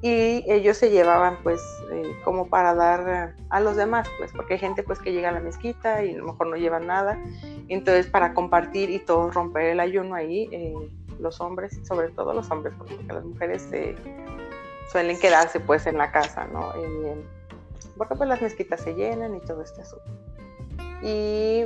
[0.02, 4.60] y ellos se llevaban pues eh, como para dar a los demás pues porque hay
[4.60, 7.18] gente pues que llega a la mezquita y a lo mejor no llevan nada.
[7.68, 10.74] Entonces para compartir y todos romper el ayuno ahí eh,
[11.18, 13.94] los hombres sobre todo los hombres porque las mujeres eh,
[14.92, 16.72] suelen quedarse pues en la casa no
[17.96, 20.04] porque pues las mezquitas se llenan y todo este asunto.
[21.02, 21.64] Y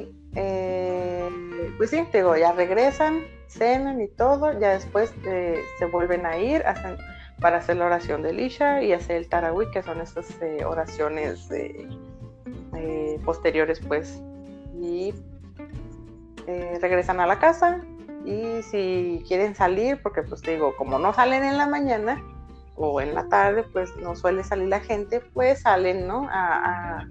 [1.76, 6.38] pues sí, te digo, ya regresan cenan y todo, ya después eh, se vuelven a
[6.38, 6.96] ir hacen,
[7.40, 11.50] para hacer la oración de Isha y hacer el Tarawih, que son estas eh, oraciones
[11.50, 14.22] eh, posteriores, pues,
[14.80, 15.14] y
[16.80, 17.80] regresan a la casa
[18.24, 22.22] y si quieren salir, porque pues digo, como no salen en la mañana
[22.76, 26.28] o en la tarde, pues no suele salir la gente, pues salen, ¿no?
[26.30, 27.08] A, a,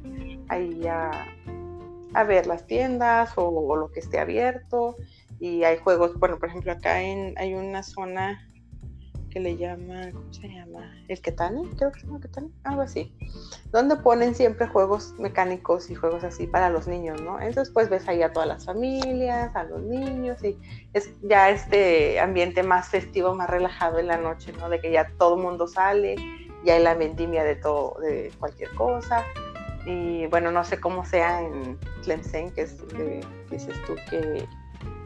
[2.14, 4.96] a, ver las tiendas o, o, lo que esté abierto
[5.40, 8.48] y hay juegos, bueno, por ejemplo, acá en, hay una zona
[9.30, 10.92] que le llaman, ¿cómo se llama?
[11.08, 13.14] El Ketani, creo que se llama Ketani, algo así,
[13.72, 17.40] donde ponen siempre juegos mecánicos y juegos así para los niños, ¿no?
[17.40, 20.58] Entonces, pues ves ahí a todas las familias, a los niños, y
[20.94, 24.70] es ya este ambiente más festivo, más relajado en la noche, ¿no?
[24.70, 26.16] De que ya todo el mundo sale,
[26.66, 29.24] ya hay la vendimia de todo, de cualquier cosa.
[29.86, 34.46] Y bueno, no sé cómo sea en Tlemcen, que es, que dices tú que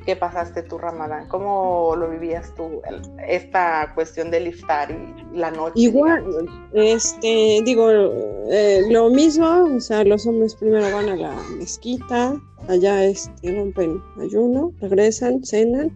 [0.06, 1.28] ¿Qué pasaste tu Ramadán?
[1.30, 2.82] ¿Cómo lo vivías tú,
[3.26, 5.74] esta cuestión del iftar y la noche?
[5.76, 6.26] Igual,
[6.74, 12.36] este, digo, eh, lo mismo, o sea, los hombres primero van a la mezquita,
[12.68, 15.92] allá este, rompen ayuno, regresan, cenan,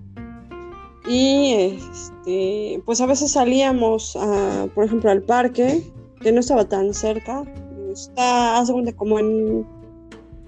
[1.06, 5.84] y este, pues a veces salíamos, a, por ejemplo, al parque,
[6.22, 7.44] que no estaba tan cerca,
[7.92, 9.68] está, hace como en,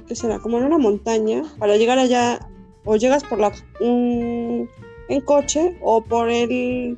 [0.07, 0.39] ¿qué será?
[0.39, 2.39] Como en una montaña, para llegar allá
[2.85, 6.97] o llegas por la en coche o por el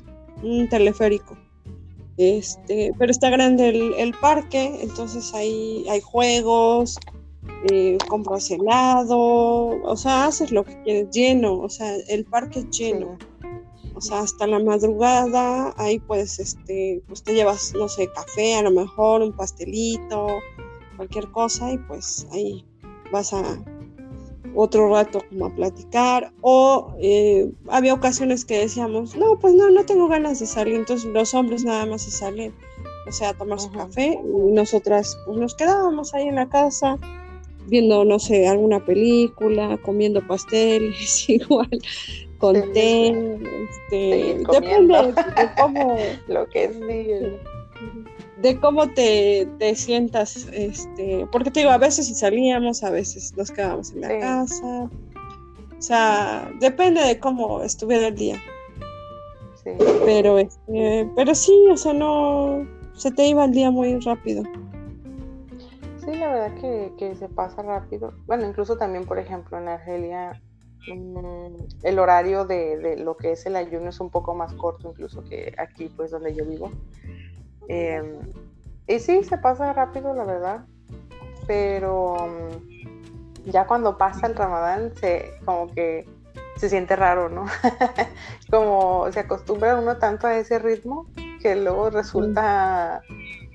[0.70, 1.36] teleférico.
[2.18, 6.98] Este, pero está grande el, parque, entonces ahí hay juegos,
[7.70, 12.70] eh, compras helado, o sea, haces lo que quieres, lleno, o sea, el parque es
[12.70, 13.16] lleno.
[13.94, 18.62] O sea, hasta la madrugada, ahí pues, este, pues te llevas, no sé, café, a
[18.62, 20.26] lo mejor, un pastelito,
[20.96, 22.64] cualquier cosa, y pues ahí
[23.10, 23.42] vas a,
[24.54, 29.84] otro rato como a platicar o eh, había ocasiones que decíamos, no, pues no, no
[29.84, 32.52] tengo ganas de salir, entonces los hombres nada más se salen,
[33.08, 36.98] o sea, a tomar su café y nosotras pues nos quedábamos ahí en la casa
[37.66, 41.70] viendo, no sé, alguna película, comiendo pasteles igual,
[42.38, 43.38] con té,
[43.70, 45.14] este, depende de
[45.56, 45.96] cómo...
[46.28, 46.76] Lo que es
[48.42, 53.34] de cómo te, te, sientas, este, porque te digo, a veces si salíamos, a veces
[53.36, 54.90] nos quedábamos en la casa.
[55.78, 58.42] O sea, depende de cómo estuviera el día.
[59.62, 59.70] Sí.
[60.04, 64.42] Pero este, pero sí, o sea, no se te iba el día muy rápido.
[66.04, 68.12] Sí, la verdad que, se pasa rápido.
[68.26, 70.42] Bueno, incluso también, por ejemplo, en Argelia,
[70.92, 75.22] mm, el horario de, lo que es el ayuno es un poco más corto incluso
[75.22, 76.72] que aquí, pues, donde yo vivo.
[77.68, 78.18] Em,
[78.86, 80.64] y sí, se pasa rápido, la verdad.
[81.46, 86.06] Pero mm, ya cuando pasa el ramadán, se, como que
[86.56, 87.46] se siente raro, ¿no?
[88.50, 91.06] como se acostumbra uno tanto a ese ritmo
[91.40, 93.02] que luego resulta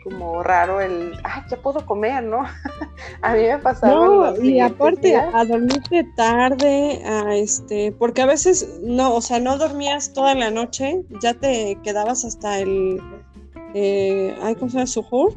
[0.04, 2.44] como raro el, ay, ya puedo comer, ¿no?
[3.22, 3.94] a mí me pasaba.
[3.94, 9.58] No, y aparte a dormirte tarde, a este, porque a veces no, o sea, no
[9.58, 13.02] dormías toda la noche, ya te quedabas hasta el,
[13.80, 14.88] eh, ¿cómo se llama?
[14.88, 15.34] ¿Suhur?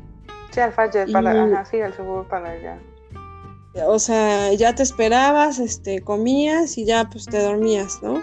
[0.51, 2.79] Sí, al fajr, para, ajá, sí, el suhur para allá.
[3.87, 8.21] O sea, ya te esperabas, este, comías y ya pues te dormías, ¿no?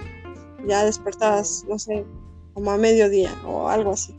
[0.68, 2.06] Ya despertabas, no sé,
[2.54, 4.14] como a mediodía o algo así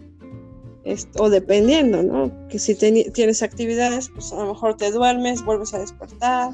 [1.19, 2.31] o dependiendo, ¿no?
[2.49, 6.53] Que si tienes actividades, pues a lo mejor te duermes, vuelves a despertar,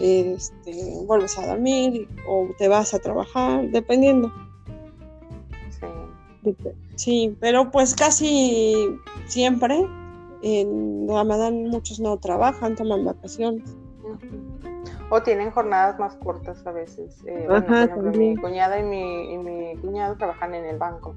[0.00, 4.32] este, vuelves a dormir o te vas a trabajar, dependiendo.
[6.96, 7.36] Sí.
[7.40, 9.86] Pero pues casi siempre
[10.42, 13.76] en Ramadán muchos no trabajan, toman vacaciones.
[15.10, 17.22] O tienen jornadas más cortas a veces.
[17.26, 21.14] Eh, bueno, por ejemplo, mi cuñada y mi, y mi cuñado trabajan en el banco.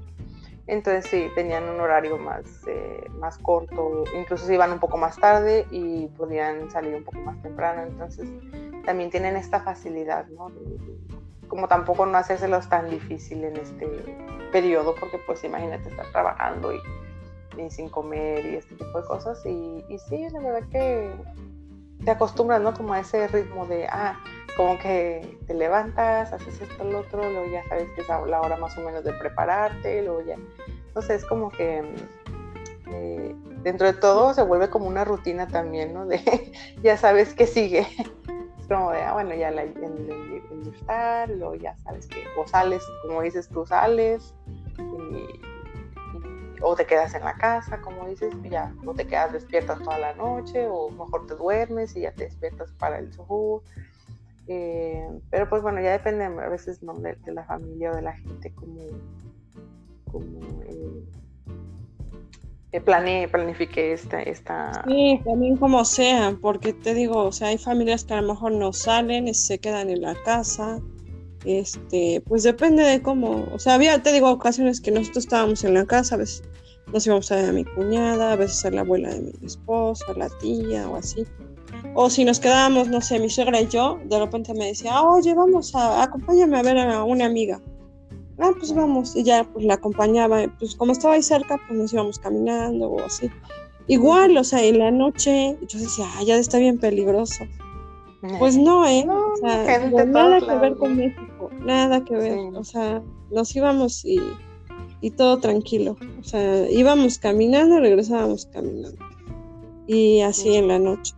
[0.66, 5.16] Entonces sí, tenían un horario más, eh, más corto, incluso se iban un poco más
[5.18, 7.82] tarde y podían salir un poco más temprano.
[7.82, 8.28] Entonces
[8.84, 10.50] también tienen esta facilidad, ¿no?
[11.52, 13.86] Como tampoco no hacérselos tan difícil en este
[14.52, 16.80] periodo, porque pues imagínate estar trabajando y,
[17.68, 19.44] sin comer y este tipo de cosas.
[19.44, 21.10] Y, sí, la verdad que
[22.06, 22.72] te acostumbras, ¿no?
[22.72, 24.18] Como a ese ritmo de, ah,
[24.56, 28.56] como que te levantas, haces esto, lo otro, luego ya sabes que es la hora
[28.56, 30.38] más o menos de prepararte, luego ya,
[30.86, 31.84] entonces es como que
[32.90, 36.06] eh, dentro de todo se vuelve como una rutina también, ¿no?
[36.06, 36.50] De
[36.82, 37.86] ya sabes que sigue,
[38.72, 43.66] de, ah, bueno, ya la, el, el, ya sabes que o sales, como dices tú,
[43.66, 44.34] sales,
[46.60, 50.14] o te quedas en la casa, como dices, ya no te quedas despiertas toda la
[50.14, 53.62] noche, o mejor te duermes y ya te despiertas para el suho
[54.48, 56.94] eh, pero pues bueno, ya depende a veces ¿no?
[56.94, 58.82] de, la familia o de la gente como,
[60.10, 61.04] como eh,
[62.72, 64.84] eh planifique esta, esta...
[64.88, 68.52] Sí, también como sea, porque te digo, o sea, hay familias que a lo mejor
[68.52, 70.80] no salen, y se quedan en la casa,
[71.44, 75.74] este, pues depende de cómo, o sea, había, te digo, ocasiones que nosotros estábamos en
[75.74, 76.42] la casa, a veces
[76.92, 80.06] nos íbamos a ver a mi cuñada, a veces a la abuela de mi esposa,
[80.08, 81.26] a la tía o así,
[81.94, 85.34] o si nos quedábamos, no sé, mi suegra y yo, de repente me decía, oye,
[85.34, 87.60] vamos a, acompáñame a ver a una amiga.
[88.38, 89.14] Ah, pues vamos.
[89.16, 90.42] Y ya pues la acompañaba.
[90.58, 93.30] Pues como estaba ahí cerca, pues nos íbamos caminando o así.
[93.86, 97.44] Igual, o sea, en la noche, yo decía, ah, ya está bien peligroso.
[98.38, 99.04] Pues no, ¿eh?
[99.08, 102.38] o sea, nada que ver con México, nada que ver.
[102.54, 103.02] O sea,
[103.32, 104.20] nos íbamos y,
[105.00, 105.96] y todo tranquilo.
[106.20, 109.04] O sea, íbamos caminando, regresábamos caminando.
[109.88, 111.14] Y así en la noche.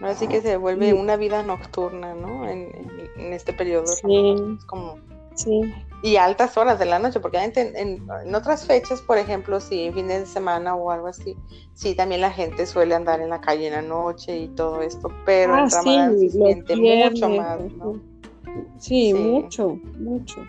[0.00, 2.48] Así que se vuelve una vida nocturna, ¿no?
[2.48, 2.70] En,
[3.18, 3.86] este periodo.
[3.86, 4.34] Sí.
[4.66, 4.96] como...
[5.34, 5.60] Sí.
[6.02, 10.20] Y altas horas de la noche, porque en, en, otras fechas, por ejemplo, si fines
[10.20, 11.36] de semana o algo así,
[11.74, 15.10] sí, también la gente suele andar en la calle en la noche y todo esto,
[15.26, 18.00] pero en ah, Ramadán se siente mucho más, ¿no?
[18.78, 20.40] Sí, mucho, mucho.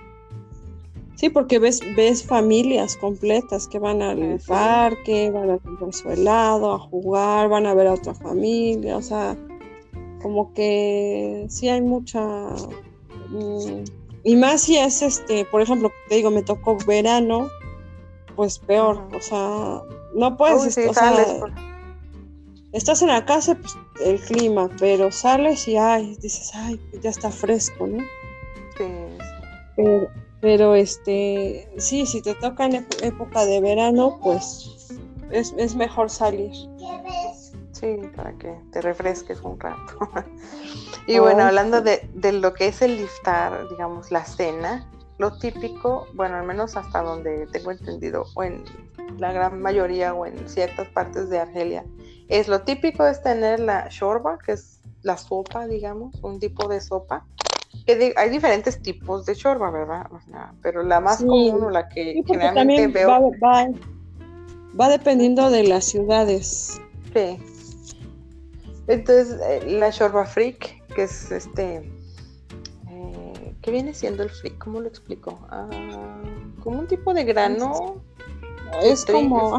[1.15, 6.73] Sí, porque ves, ves familias completas que van al parque, van a comprar su helado,
[6.73, 9.37] a jugar, van a ver a otra familia, o sea,
[10.21, 12.21] como que sí hay mucha...
[13.29, 13.83] Mm,
[14.23, 17.49] y más si es, este, por ejemplo, te digo, me tocó verano,
[18.35, 19.81] pues peor, o sea,
[20.15, 20.93] no puedes, o
[22.71, 27.29] estás en la casa, pues el clima, pero sales y ay, dices, ay, ya está
[27.29, 27.99] fresco, ¿no?
[28.77, 28.85] Sí.
[29.75, 30.07] Pero,
[30.39, 34.91] pero este, sí, si te toca en época de verano, pues
[35.31, 36.51] es, mejor salir.
[37.81, 39.97] Sí, para que te refresques un rato.
[41.07, 46.37] y bueno, hablando de, lo que es el liftar, digamos, la cena, lo típico, bueno,
[46.37, 48.63] al menos hasta donde tengo entendido, o en
[49.17, 51.83] la gran mayoría o en ciertas partes de Argelia,
[52.29, 56.79] es lo típico es tener la shorba, que es la sopa, digamos, un tipo de
[56.79, 57.25] sopa,
[58.15, 60.07] hay diferentes tipos de chorba, ¿verdad?
[60.61, 63.31] pero la más común o la que generalmente veo.
[64.79, 66.79] Va, dependiendo de las ciudades.
[67.13, 67.37] Sí.
[68.91, 71.89] Entonces, eh, la chorba freak, que es este.
[72.89, 74.57] Eh, ¿Qué viene siendo el freak?
[74.57, 75.39] ¿Cómo lo explico?
[75.49, 75.69] Ah,
[76.61, 78.01] como un tipo de grano.
[78.83, 79.55] Es como.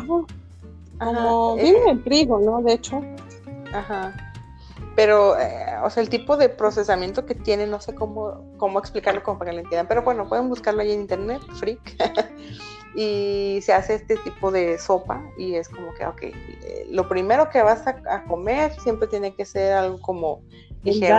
[0.99, 2.61] Ajá, como viene el trigo, ¿no?
[2.63, 3.01] De hecho.
[3.73, 4.15] Ajá.
[4.95, 9.23] Pero, eh, o sea, el tipo de procesamiento que tiene, no sé cómo, cómo explicarlo
[9.23, 9.89] como para que lo entiendan.
[9.89, 11.81] Pero bueno, pueden buscarlo ahí en internet, freak.
[12.95, 17.49] y se hace este tipo de sopa y es como que, ok, eh, lo primero
[17.49, 20.43] que vas a, comer siempre tiene que ser algo como
[20.83, 21.17] ligero,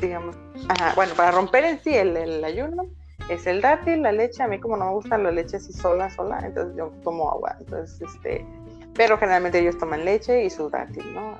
[0.00, 0.36] digamos.
[0.68, 2.86] Ajá, bueno, para romper en sí el, el, ayuno
[3.28, 6.10] es el dátil, la leche, a mí como no me gusta la leche así sola,
[6.10, 8.46] sola, entonces yo tomo agua, entonces, este,
[8.94, 11.36] pero generalmente ellos toman leche y su dátil, ¿no?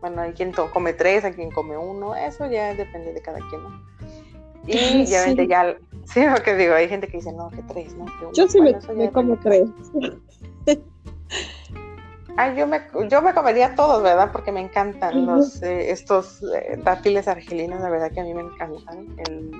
[0.00, 3.62] Bueno, hay quien come tres, hay quien come uno, eso ya depende de cada quien,
[3.62, 3.86] ¿no?
[4.66, 5.46] Y ya sí.
[5.48, 5.76] ya,
[6.06, 8.06] sí, porque digo, hay gente que dice, no, que tres, ¿no?
[8.32, 9.68] yo sí me, como tres.
[12.38, 14.30] Ay, yo me, yo me comería todos, ¿verdad?
[14.30, 18.42] Porque me encantan los eh, estos eh, dátiles argelinos, la verdad que a mí me
[18.42, 19.16] encantan.
[19.26, 19.52] El,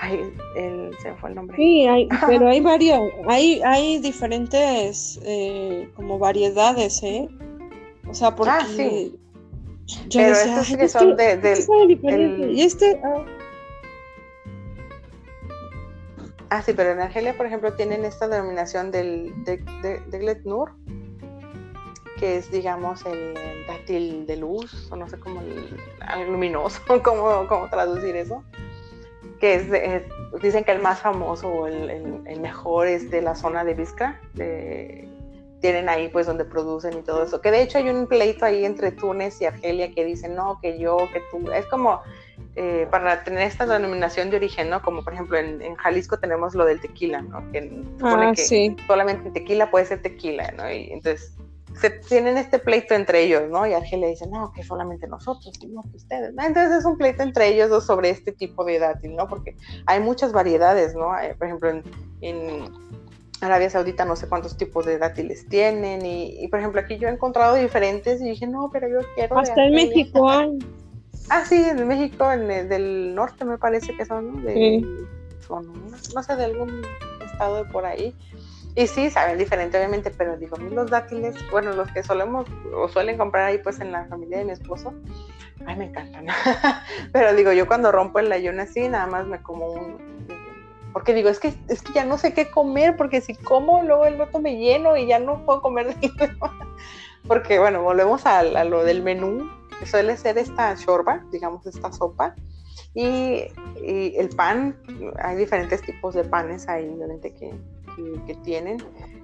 [0.00, 1.56] ay, el, se me fue el nombre.
[1.56, 7.28] Sí, hay, pero hay varias, hay, hay diferentes eh, como variedades, ¿eh?
[8.08, 9.16] O sea, porque ah, sí.
[10.08, 12.50] Yo Pero estos sí que son de, del...
[12.52, 13.00] Y este...
[13.04, 13.24] Ah.
[16.58, 16.62] Ah.
[16.62, 20.42] sí, pero en Argelia, por ejemplo, tienen esta denominación del de, de,
[22.18, 23.34] que es, digamos, el
[23.66, 28.44] dátil de luz, o no sé cómo, el, luminoso, cómo, cómo traducir eso,
[29.40, 31.90] que es, dicen que el más famoso o el,
[32.26, 34.20] el, mejor es de la zona de Vizca,
[35.64, 37.40] tienen ahí pues donde producen y todo eso.
[37.40, 40.78] Que de hecho hay un pleito ahí entre Túnez y Argelia que dicen, no, que
[40.78, 41.50] yo, que tú.
[41.52, 42.02] Es como
[42.54, 44.82] eh, para tener esta denominación de origen, ¿no?
[44.82, 47.50] Como por ejemplo en, Jalisco tenemos lo del tequila, ¿no?
[47.50, 47.62] Que
[47.98, 50.70] supone ah, que solamente tequila puede ser tequila, ¿no?
[50.70, 51.34] Y entonces
[51.80, 53.66] se tienen este pleito entre ellos, ¿no?
[53.66, 56.28] Y Argelia dice, no, que solamente nosotros, no que ustedes.
[56.28, 59.26] Entonces es un pleito entre ellos dos sobre este tipo de dátil, ¿no?
[59.28, 59.56] Porque
[59.86, 61.12] hay muchas variedades, ¿no?
[61.38, 62.83] por ejemplo, en
[63.40, 67.10] Arabia Saudita no sé cuántos tipos de dátiles tienen y, por ejemplo aquí yo he
[67.10, 69.38] encontrado diferentes y dije, no, pero yo quiero...
[69.38, 70.58] Hasta en México hay.
[71.30, 74.42] Ah, sí, en México, en el, del norte me parece que son, ¿no?
[74.42, 74.84] De,
[76.14, 76.82] no sé, de algún
[77.24, 78.14] estado de por ahí.
[78.76, 83.16] Y sí, saben diferente, obviamente, pero digo, los dátiles, bueno, los que solemos o suelen
[83.16, 84.92] comprar ahí, pues en la familia de mi esposo,
[85.64, 86.26] ay, me encantan.
[87.12, 90.13] pero digo, yo cuando rompo el ayuno así, nada más me como un,
[90.94, 94.06] porque digo, es que, es que ya no sé qué comer, porque si como, luego
[94.06, 95.96] el rato me lleno y ya no puedo comer.
[97.26, 99.50] porque bueno, volvemos a, lo del menú,
[99.84, 102.36] suele ser esta shorba, digamos, esta sopa.
[102.94, 103.42] Y,
[103.76, 104.78] el pan,
[105.20, 107.52] hay diferentes tipos de panes ahí, obviamente, que,
[108.24, 108.78] que, tienen.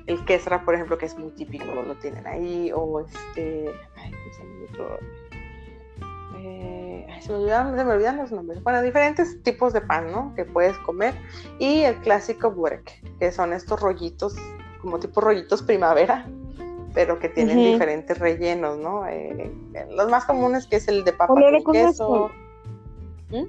[0.06, 2.72] El quesra, por ejemplo, que es muy típico, lo tienen ahí.
[2.74, 4.12] O este, ay,
[6.42, 7.38] eh, se, me
[7.82, 8.62] olvidan, los nombres.
[8.62, 10.32] Bueno, diferentes tipos de pan, ¿no?
[10.34, 11.14] Que puedes comer.
[11.58, 14.34] Y el clásico burek, que son estos rollitos,
[14.80, 16.26] como tipo rollitos primavera,
[16.94, 19.06] pero que tienen diferentes rellenos, ¿no?
[19.06, 19.52] Eh,
[19.90, 22.30] los más comunes que es el de papa con queso.
[23.30, 23.44] ¿Mm?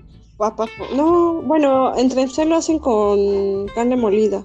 [0.96, 4.44] no, bueno, entre el lo hacen con carne molida.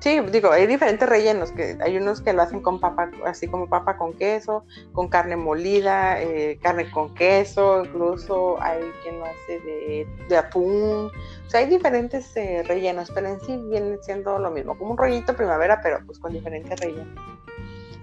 [0.00, 3.68] Sí, digo, hay diferentes rellenos, que hay unos que lo hacen con papa, así como
[3.68, 10.06] papa con queso, con carne molida, eh, carne con queso, incluso hay quien lo hace
[10.28, 11.10] de, atún,
[11.46, 14.98] o sea, hay diferentes eh, rellenos, pero en sí viene siendo lo mismo, como un
[14.98, 17.08] rollito primavera, pero pues con diferentes rellenos.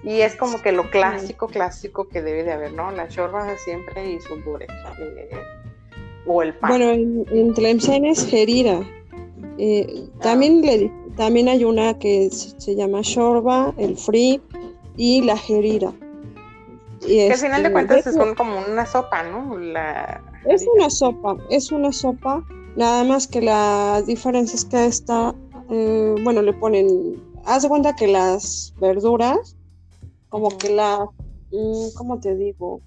[0.04, 2.92] Y es como que lo clásico, clásico que debe de haber, ¿no?
[2.92, 4.70] La chorba siempre y su burek,
[5.00, 5.30] eh,
[6.28, 6.72] o el pan.
[6.72, 8.82] Bueno, en, en Tlemcen es gerira.
[10.20, 14.42] también le también hay una que se llama Shorba, el Free
[14.98, 15.94] y la Gerira.
[17.02, 19.58] Y que al final de este, cuentas es como una sopa, ¿no?
[20.48, 22.44] es una sopa, es una sopa,
[22.76, 25.34] nada más que la diferencia es que esta,
[25.70, 29.56] eh, bueno, le ponen, haz de cuenta que las verduras,
[30.30, 31.08] como que la,
[31.52, 32.82] mm, ¿cómo te digo?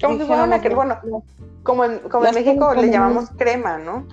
[0.00, 0.98] Como si fuera una que, bueno,
[1.62, 4.06] como en, como en México le llamamos crema, ¿no?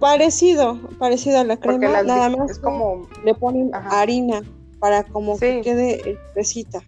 [0.00, 4.42] Parecido, parecido a la crema, nada más es como le ponen harina
[4.78, 6.82] para como que quede espesita.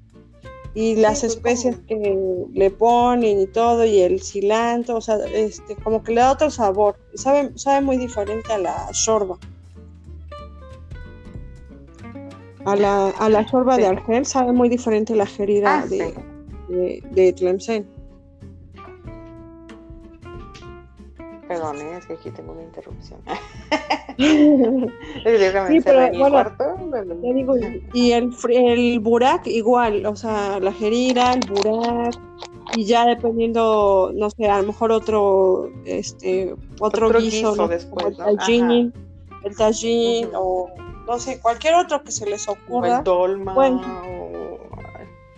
[0.73, 5.75] Y las pues, especias que le ponen y todo, y el cilantro, o sea, este,
[5.75, 6.95] como que le da otro sabor.
[7.15, 9.37] Sabe, sabe muy diferente a la shorba.
[12.65, 16.15] A la, a la shorba de Argel sabe muy diferente la gerida ah, de,
[16.69, 18.00] de, de Tlemcen.
[21.51, 21.97] Perdón, ¿eh?
[21.99, 23.19] es que aquí tengo una interrupción.
[24.17, 26.55] sí, pero bueno,
[27.35, 27.57] digo,
[27.93, 32.15] y el, el burak igual, o sea, la gerira, el burak,
[32.77, 38.93] y ya dependiendo, no sé, a lo mejor otro, este, otro, guiso, después, el tajin,
[39.43, 40.71] el tajin, o
[41.05, 42.99] no sé, cualquier otro que se les ocurra.
[42.99, 44.50] O el dolma, bueno,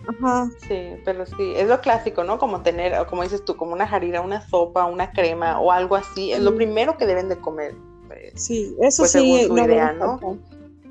[0.07, 0.49] Ajá.
[0.67, 2.37] Sí, pero sí, es lo clásico, ¿no?
[2.37, 5.95] Como tener, o como dices tú, como una jarira, una sopa, una crema o algo
[5.95, 7.75] así, es lo primero que deben de comer.
[8.07, 9.41] Pues, sí, eso pues, sí.
[9.43, 10.19] Según su idea, ¿no?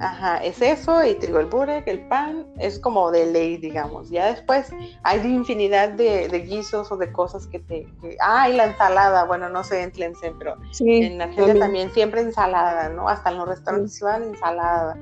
[0.02, 4.10] Ajá, es eso, y te digo, el burek, el pan, es como de ley, digamos.
[4.10, 4.70] Ya después
[5.04, 7.86] hay infinidad de, guisos o de cosas que te...
[8.20, 11.92] ah, y la ensalada, bueno, no sé en Tlemcen, pero en Argelia también.
[11.92, 13.08] siempre ensalada, ¿no?
[13.08, 14.02] Hasta en los restaurantes sí.
[14.02, 14.98] van ensalada.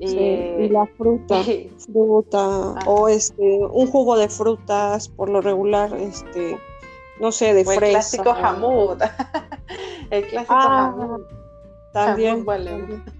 [0.00, 1.42] Y, y, la fruta,
[1.92, 6.58] fruta, o este, un jugo de frutas, por lo regular, este,
[7.20, 7.86] no sé, de fresa.
[7.86, 9.02] El clásico jamut.
[10.10, 11.18] el clásico ah.
[11.92, 12.44] También.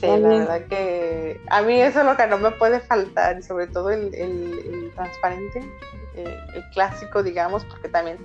[0.00, 3.42] Sí, la verdad que a mí eso es lo que no me puede faltar, y
[3.42, 5.60] sobre todo el, el, transparente,
[6.14, 8.18] eh, el clásico, digamos, porque también,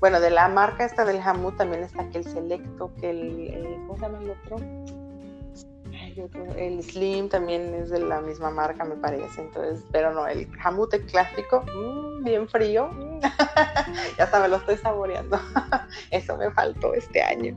[0.00, 3.96] bueno, de la marca esta del jamut también está que el selecto, que el, ¿cómo
[3.96, 4.56] se llama el otro?
[6.56, 9.42] El Slim también es de la misma marca, me parece.
[9.42, 12.90] Entonces, pero no, el jamut clásico, mmm, bien frío,
[14.18, 15.38] ya me lo estoy saboreando.
[16.10, 17.56] Eso me faltó este año.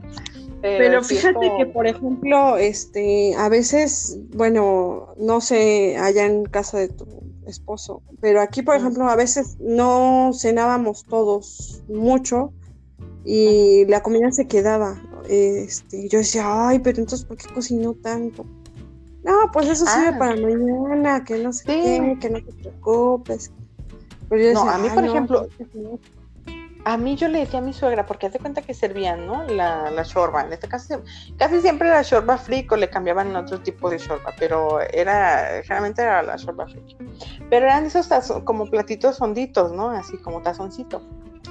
[0.62, 6.88] Pero, fíjate que, por ejemplo, este, a veces, bueno, no sé, allá en casa de
[6.88, 7.06] tu
[7.46, 12.54] esposo, pero aquí, por ejemplo, a veces no cenábamos todos mucho
[13.24, 14.96] y la comida se quedaba.
[15.28, 18.44] Este, yo decía, ay, pero entonces, ¿por qué cocinó tanto?
[19.22, 20.18] No, pues eso sirve Ah.
[20.18, 21.80] para mañana, que no sé Sí.
[21.82, 23.50] qué, que no te preocupes.
[24.28, 25.98] Pero yo No, decía, a mí, "Ay, por no, ejemplo, pues, no".
[26.86, 29.44] A mí yo le decía a mi suegra, porque hace cuenta que servían, ¿no?
[29.44, 30.42] La, la shorba.
[30.44, 31.02] En este caso,
[31.38, 36.02] casi siempre era shorba frico, le cambiaban en otro tipo de shorba, pero era, generalmente
[36.02, 36.98] era la shorba frico.
[37.48, 39.88] Pero eran esos tazo- como platitos honditos, ¿no?
[39.92, 41.00] Así como tazoncito.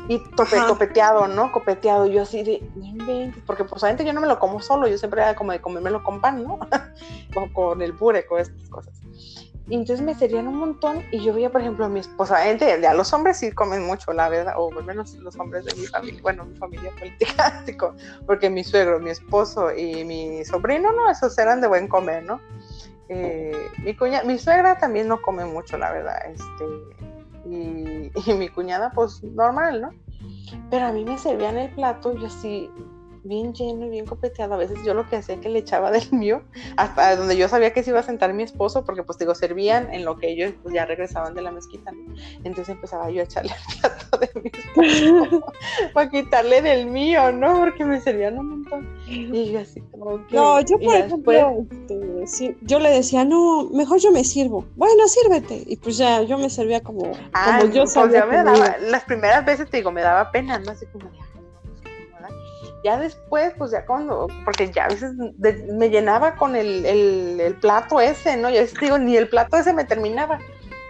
[0.08, 1.52] Y tope- copeteado, ¿no?
[1.52, 2.06] Copeteado.
[2.06, 2.62] Yo así de,
[3.46, 6.04] porque pues obviamente yo no me lo como solo, yo siempre era como de comérmelo
[6.04, 6.60] con pan, ¿no?
[7.36, 8.94] o con el puré, con estas cosas.
[9.70, 12.94] Y entonces me servían un montón y yo veía, por ejemplo, a mi esposa, ya
[12.94, 16.22] los hombres sí comen mucho, la verdad, o al menos los hombres de mi familia,
[16.22, 17.64] bueno, mi familia política,
[18.28, 22.42] porque mi suegro, mi esposo y mi sobrino, no, esos eran de buen comer, ¿no?
[23.08, 26.66] Eh, mi, cuña, mi suegra también no come mucho, la verdad, este,
[27.46, 29.90] y, mi cuñada, pues normal, ¿no?
[30.70, 32.70] Pero a mí me servían el plato y así,
[33.24, 34.54] bien lleno y bien copeteado.
[34.54, 36.42] A veces yo lo que hacía que le echaba del mío,
[36.78, 39.94] hasta donde yo sabía que se iba a sentar mi esposo, porque pues digo, servían
[39.94, 42.14] en lo que ellos pues, ya regresaban de la mezquita, ¿no?
[42.44, 45.46] Entonces empezaba yo a echarle el plato de mi esposo
[45.94, 47.60] para quitarle del mío, ¿no?
[47.60, 48.88] Porque me servían un montón.
[49.08, 50.36] Y yo así como que...
[50.36, 54.66] No, yo por ejemplo, después- este, sí, yo le decía, no, mejor yo me sirvo.
[54.76, 55.64] Bueno, sírvete.
[55.66, 59.46] Y pues ya, yo me servía como, Ah, como yo sabía me daba, las primeras
[59.46, 60.72] veces te digo, me daba pena, ¿no?
[60.72, 61.10] Así como
[62.84, 68.02] Ya después, pues ya cuando, porque ya a veces me llenaba con el, el, plato
[68.02, 68.50] ese, ¿no?
[68.50, 70.40] Yo digo, ni el plato ese me terminaba.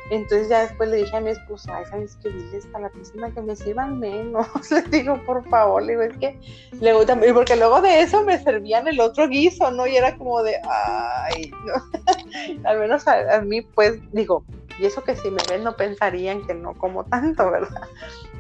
[0.10, 2.30] Entonces ya después le dije a mi esposo, ay, ¿sabes qué?
[2.30, 4.48] Diles a la cocina que me sirvan menos.
[4.72, 6.40] Le digo, por favor, le digo, es que,
[6.82, 9.88] luego también, porque luego de eso me servían el otro guiso, ¿no?
[9.88, 12.64] Y era como de, ay, no.
[12.70, 14.44] Al menos a mí, pues, digo,
[14.80, 17.88] y eso que si me ven no pensarían que no como tanto, ¿verdad?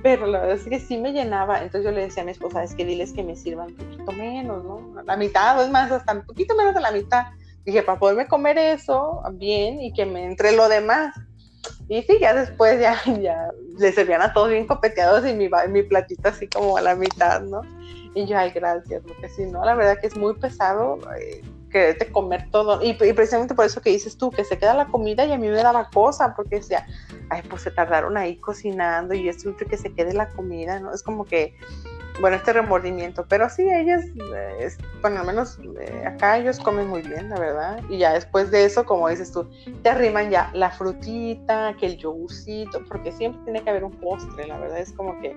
[0.02, 1.62] Pero la verdad es que sí me llenaba.
[1.62, 4.12] Entonces yo le decía a mi esposa, es que diles que me sirvan un poquito
[4.12, 5.04] menos, ¿no?
[5.04, 7.28] La mitad, es más, hasta un poquito menos de la mitad.
[7.66, 11.16] Dije, para poderme comer eso bien y que me entre lo demás.
[11.88, 15.84] Y sí, ya después ya, ya le servían a todos bien copeteados y mi, mi
[15.84, 17.62] platito así como a la mitad, ¿no?
[18.16, 21.42] Y yo, ay, gracias, porque si no, la verdad que es muy pesado eh,
[21.74, 22.82] quererte comer todo.
[22.82, 25.48] Y, precisamente por eso que dices tú, que se queda la comida y a mí
[25.50, 26.86] me daba cosa, porque decía,
[27.30, 30.94] ay, pues se tardaron ahí cocinando y esto que se quede la comida, ¿no?
[30.94, 31.56] Es como que,
[32.22, 36.88] bueno, este remordimiento, pero sí, ellas, eh, es- bueno, al menos eh, acá ellos comen
[36.88, 39.50] muy bien, la verdad, y ya después de eso, como dices tú,
[39.82, 44.48] te arriman ya la frutita, que el yogurcito, porque siempre tiene que haber un postre,
[44.48, 45.36] la verdad, es como que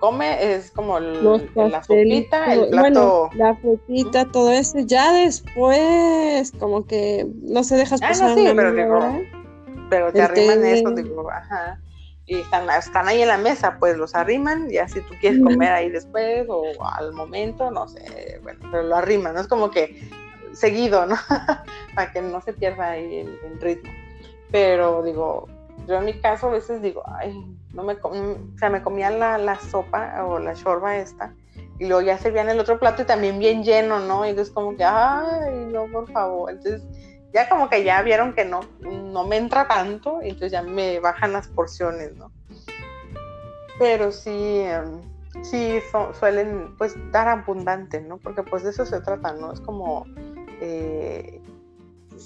[0.00, 1.22] come, es como el-
[1.54, 2.80] la sopita, el plato...
[2.80, 4.78] bueno, la frutita, todo eso.
[4.80, 9.22] Ya después, como que no se dejas Ah, no, pasar sí, una pero digo,
[9.88, 11.78] pero te El arriman eso, digo, ajá.
[12.26, 15.72] Y están, están ahí en la mesa, pues los arriman, ya si tú quieres comer
[15.72, 16.62] ahí después o
[16.96, 19.96] al momento, no sé, bueno, pero lo arriman, no es como que
[20.52, 21.16] seguido, ¿no?
[21.94, 23.90] Para que no se pierda ahí el, el ritmo.
[24.52, 25.48] Pero digo,
[25.86, 27.34] yo en mi caso a veces digo, ay,
[27.72, 31.34] no me o sea, me comía la, la sopa o la shorba esta,
[31.78, 34.24] y luego ya servían el otro plato y también bien lleno, ¿no?
[34.26, 36.50] Y entonces como que, ay, no, por favor.
[36.50, 36.82] Entonces
[37.32, 41.00] ya como que ya vieron que no, no me entra tanto, y entonces ya me
[41.00, 42.30] bajan las porciones, ¿no?
[43.78, 45.00] Pero sí, em,
[45.42, 48.18] sí su- suelen pues dar abundante, ¿no?
[48.18, 49.52] Porque pues de eso se trata, ¿no?
[49.52, 50.04] Es como,
[50.60, 51.39] eh,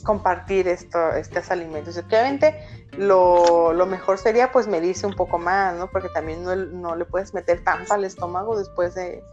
[0.05, 1.97] compartir esto, estos alimentos.
[1.99, 2.57] obviamente
[2.97, 5.91] lo, lo, mejor sería pues medirse un poco más, ¿no?
[5.91, 9.25] Porque también no, no le puedes meter tanto al estómago después de,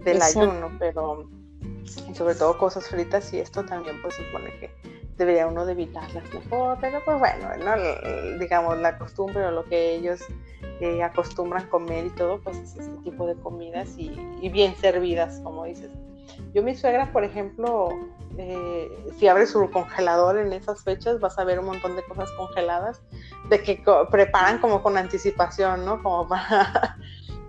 [0.00, 1.28] del ayuno, pero
[2.14, 4.70] sobre todo cosas fritas y esto también pues supone que
[5.16, 8.38] debería uno de evitarlas mejor, pero pues bueno, ¿no?
[8.38, 10.20] digamos la costumbre o lo que ellos
[10.80, 15.40] eh, acostumbran comer y todo, pues es este tipo de comidas y, y bien servidas,
[15.42, 15.90] como dices.
[16.54, 17.88] Yo mi suegra, por ejemplo,
[18.38, 18.88] eh,
[19.18, 23.02] si abres su congelador en esas fechas, vas a ver un montón de cosas congeladas,
[23.50, 26.02] de que preparan como con anticipación, ¿no?
[26.02, 26.96] Como para,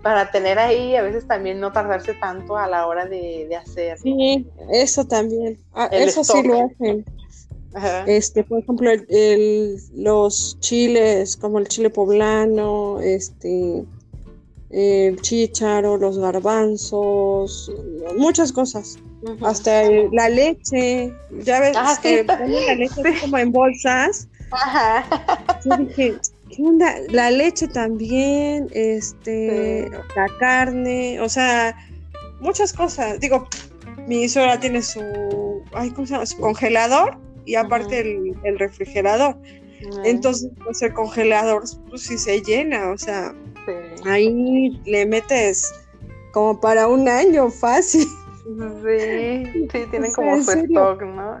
[0.02, 3.98] para tener ahí, a veces también no tardarse tanto a la hora de, hacer.
[3.98, 5.58] Sí, eso también.
[5.74, 7.04] Ah, eso sí lo hacen.
[8.06, 8.90] Este, por ejemplo,
[9.94, 13.84] los chiles, como el chile poblano, este,
[14.70, 17.72] el chícharo, los garbanzos,
[18.16, 18.98] muchas cosas.
[19.42, 19.82] Hasta
[20.12, 21.12] la leche,
[21.44, 24.28] ya ves ah, que ponen la leche como en bolsas.
[25.64, 26.16] Yo dije,
[26.50, 26.94] ¿qué onda?
[27.08, 31.76] La leche también, este, la carne, o sea,
[32.40, 33.20] muchas cosas.
[33.20, 33.48] Digo,
[34.06, 36.26] mi suegra tiene su, ay, ¿cómo se llama?
[36.26, 39.36] Su congelador y aparte el, refrigerador.
[40.04, 43.34] Entonces, pues el congelador, pues sí se llena, o sea,
[44.04, 45.72] ahí le metes
[46.32, 48.06] como para un año fácil.
[48.42, 51.40] Sí, sí, tienen como su stock, ¿no?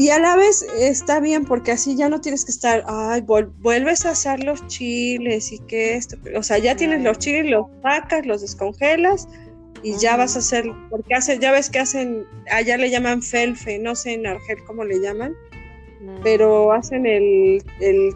[0.00, 4.06] Y a la vez está bien porque así ya no tienes que estar, ay, vuelves
[4.06, 8.24] a hacer los chiles y que esto, o sea, ya tienes los chiles, los sacas,
[8.24, 9.28] los descongelas
[9.82, 13.78] y ya vas a hacer, porque hace, ya ves que hacen, allá le llaman felfe,
[13.78, 15.36] no sé en Argel cómo le llaman,
[16.22, 17.62] pero hacen el,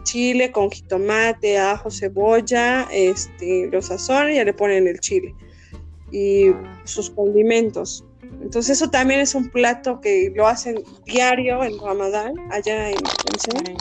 [0.01, 5.35] chile con jitomate, ajo, cebolla, este, los sazones y ya le ponen el chile
[6.11, 6.81] y ah.
[6.83, 8.03] sus condimentos.
[8.41, 13.77] Entonces eso también es un plato que lo hacen diario en Ramadán, allá en, en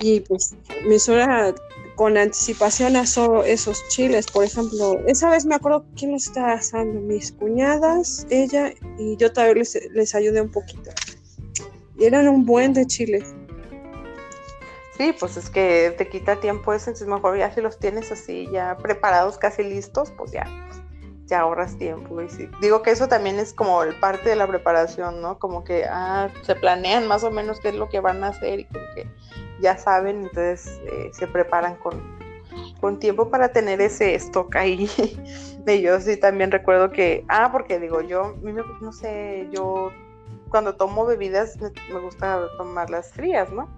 [0.00, 0.54] Y pues
[0.86, 1.54] mi suegra
[1.96, 5.00] con anticipación asó esos chiles, por ejemplo.
[5.06, 9.78] Esa vez me acuerdo quién los estaba asando, mis cuñadas, ella y yo todavía les,
[9.92, 10.90] les ayudé un poquito.
[11.98, 13.34] Y eran un buen de chiles.
[14.96, 18.48] Sí, pues es que te quita tiempo eso, entonces mejor ya si los tienes así
[18.52, 20.44] ya preparados, casi listos, pues ya,
[21.26, 22.20] ya ahorras tiempo.
[22.20, 22.28] Y
[22.60, 25.38] Digo que eso también es como el parte de la preparación, ¿no?
[25.38, 28.60] Como que ah, se planean más o menos qué es lo que van a hacer
[28.60, 29.08] y como que
[29.60, 32.02] ya saben, entonces eh, se preparan con,
[32.80, 34.88] con tiempo para tener ese stock ahí.
[35.64, 38.36] de yo sí también recuerdo que, ah, porque digo, yo,
[38.80, 39.90] no sé, yo
[40.54, 41.58] cuando tomo bebidas
[41.92, 43.68] me gusta tomarlas frías, ¿no?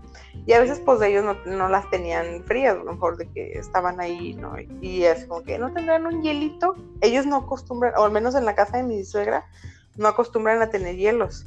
[0.44, 3.98] Y a veces pues ellos no, las tenían frías, a lo mejor de que estaban
[3.98, 4.56] ahí, ¿no?
[4.82, 6.74] Y es como que no tendrán un hielito.
[7.00, 9.46] Ellos no acostumbran, o al menos en la casa de mi suegra,
[9.96, 11.46] no acostumbran a tener hielos.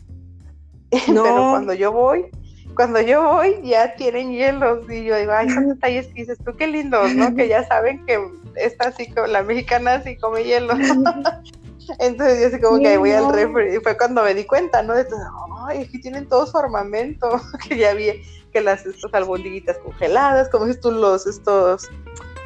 [1.07, 1.21] No.
[1.21, 2.31] Pero cuando yo voy,
[2.73, 6.55] cuando yo voy ya tienen hielos y yo digo, ay, son detalles que dices tú,
[6.57, 7.35] qué lindos, ¿no?
[7.35, 8.19] Que ya saben que
[8.55, 10.73] esta así, la mexicana así come hielo.
[11.97, 14.93] Entonces yo así como que voy al refri y fue cuando me di cuenta, ¿no?
[14.93, 15.19] De todo,
[15.67, 17.29] ay, aquí tienen todo su armamento,
[17.67, 18.21] que ya vi
[18.51, 21.89] que las estas albondiguitas congeladas, como dices tú, los estos,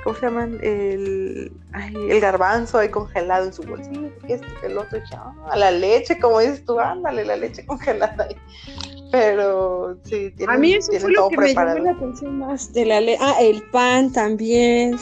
[0.04, 0.60] ¿cómo se llaman?
[0.62, 5.00] El, ay, el garbanzo ahí congelado en su bolsillo, esto, el otro,
[5.50, 8.36] a la leche, como dices tú, ándale, la leche congelada ahí.
[9.12, 12.86] Pero sí, tienen, A mí eso fue lo que me llamó la atención más de
[12.86, 13.20] la leche.
[13.22, 14.98] Ah, el pan también.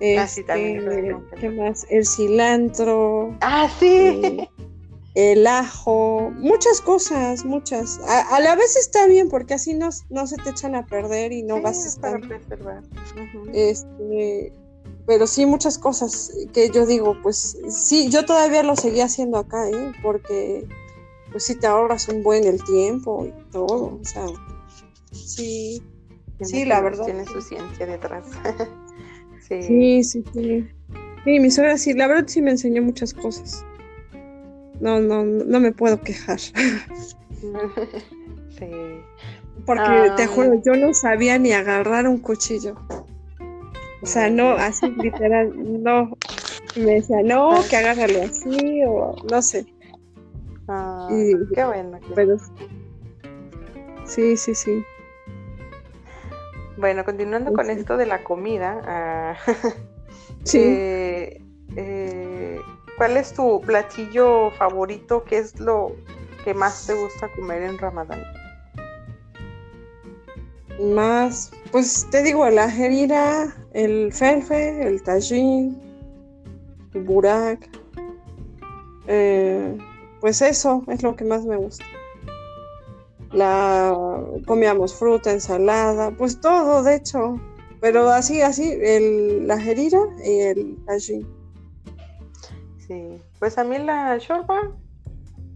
[0.00, 0.44] Este,
[1.38, 1.86] ¿Qué más?
[1.90, 3.36] El cilantro.
[3.42, 3.86] Ah, sí.
[3.86, 4.48] Eh,
[5.14, 8.00] el ajo, muchas cosas, muchas.
[8.06, 11.42] A, la vez está bien porque así no, no se te echan a perder y
[11.42, 12.20] no vas a estar.
[12.20, 12.82] Para preservar.
[13.52, 14.52] Este,
[15.06, 19.68] pero sí muchas cosas que yo digo, pues sí, yo todavía lo seguía haciendo acá,
[19.68, 19.92] ¿eh?
[20.02, 20.66] Porque
[21.32, 24.26] pues sí te ahorras un buen el tiempo y todo, o sea,
[25.12, 25.82] sí,
[26.40, 27.04] sí, la verdad.
[27.04, 28.26] Tiene su ciencia detrás.
[29.50, 30.04] Sí.
[30.04, 30.64] sí, sí, sí.
[31.24, 33.64] mi suegra sí, la verdad sí me enseñó muchas cosas.
[34.80, 36.38] No, no, no me puedo quejar.
[36.40, 36.54] sí.
[39.66, 42.76] Porque te juro, yo no sabía ni agarrar un cuchillo.
[44.02, 46.16] O sea, no, así literal, no.
[46.76, 49.66] Me decía, no, que agárralo así, o no sé.
[50.68, 51.08] Ah,
[51.54, 51.98] qué bueno.
[52.14, 52.36] Pero,
[54.06, 54.84] sí, sí, sí.
[56.80, 59.36] Bueno, continuando con esto de la comida, ah,
[60.54, 61.42] eh,
[61.76, 62.58] eh,
[62.96, 65.22] ¿cuál es tu platillo favorito?
[65.24, 65.94] ¿Qué es lo
[66.42, 68.24] que más te gusta comer en Ramadán?
[70.94, 75.78] Más, pues te digo, la jerira, el felfe, el tajín,
[76.94, 77.68] el burak.
[79.06, 79.76] Eh,
[80.22, 81.84] pues eso es lo que más me gusta.
[83.32, 83.96] La
[84.46, 87.40] comíamos fruta, ensalada, pues todo, de hecho.
[87.80, 91.26] Pero así, así, el, la jerira y el tajín.
[92.86, 94.72] Sí, pues a mí la shorba,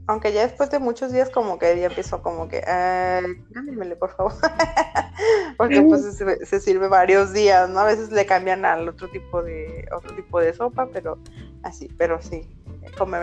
[0.07, 4.33] aunque ya después de muchos días como que ya empezó como que, cámbiamele por favor,
[5.59, 7.81] porque pues se, sirve varios días, ¿no?
[7.81, 11.19] A veces le cambian al otro tipo de, otro tipo de sopa, pero
[11.63, 12.49] así, pero sí,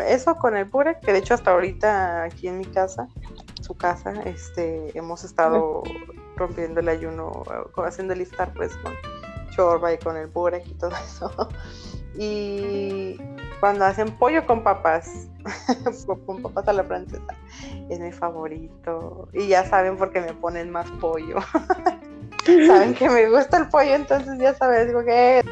[0.08, 3.08] eso con el puré, que de hecho hasta ahorita aquí en mi casa,
[3.62, 5.84] su casa, este, hemos estado
[6.36, 7.44] rompiendo el ayuno,
[7.78, 8.94] haciendo el iftar pues con
[9.52, 11.50] chorba y con el puré y todo eso.
[12.16, 13.18] Y
[13.60, 15.30] cuando hacen pollo con papas,
[16.26, 17.38] con papas a la francesa,
[17.90, 19.30] es mi favorito.
[19.34, 21.38] Y ya saben por qué me ponen más pollo.
[22.68, 25.44] saben que me gusta el pollo, entonces ya sabes, digo que...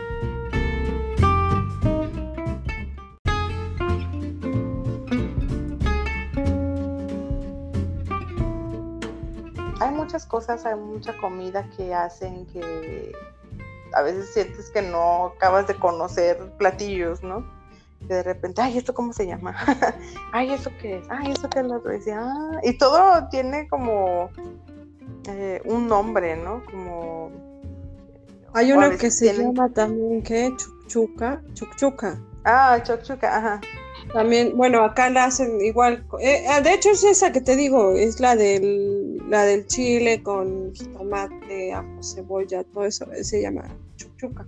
[10.09, 13.11] muchas cosas, hay mucha comida que hacen que
[13.93, 17.45] a veces sientes que no acabas de conocer platillos, ¿no?
[18.07, 19.55] Que de repente, ay, ¿esto cómo se llama?
[20.33, 21.05] ay, ¿eso qué es?
[21.11, 21.95] Ay, ¿eso qué es lo otro?
[21.95, 24.31] Y, ah", y todo tiene como
[25.27, 26.63] eh, un nombre, ¿no?
[26.65, 27.29] Como...
[28.55, 30.51] Hay uno que se llama también, ¿qué?
[30.57, 32.19] Chuchuca, chuchuca.
[32.45, 33.61] Ah, chuchuca, ajá.
[34.13, 36.05] También, bueno, acá la hacen igual.
[36.19, 40.23] Eh, ah, de hecho, es esa que te digo, es la del, la del chile
[40.23, 43.05] con tomate, ajo, cebolla, todo eso.
[43.21, 43.63] Se llama
[43.97, 44.47] chuchuca.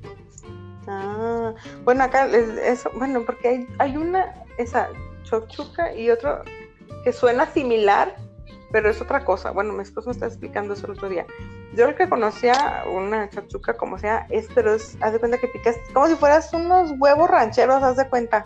[0.88, 1.53] Ah,
[1.84, 4.89] bueno, acá es eso, bueno, porque hay, hay una, esa
[5.24, 6.41] chochuca y otro
[7.03, 8.16] que suena similar,
[8.72, 9.51] pero es otra cosa.
[9.51, 11.26] Bueno, mi esposo me está explicando eso el otro día.
[11.76, 15.47] Yo lo que conocía una chochuca como sea es, pero es, haz de cuenta que
[15.47, 18.45] picas como si fueras unos huevos rancheros, haz de cuenta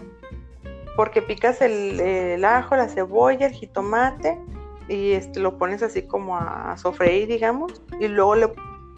[0.96, 4.40] porque picas el, ajo, la cebolla, el jitomate
[4.88, 8.52] y este, lo pones así como a, sofreír, digamos, y luego le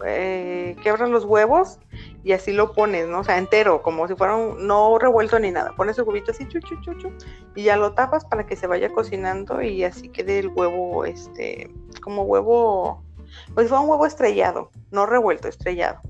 [0.06, 1.78] eh, quebras los huevos
[2.22, 3.20] y así lo pones, ¿no?
[3.20, 5.74] O sea, entero, como si fuera un, no revuelto ni nada.
[5.76, 7.12] Pones el huevito así, chu, chu, chu,
[7.56, 11.70] y ya lo tapas para que se vaya cocinando y así quede el huevo, este,
[12.02, 13.02] como huevo,
[13.54, 16.00] pues fue un huevo estrellado, no revuelto, estrellado.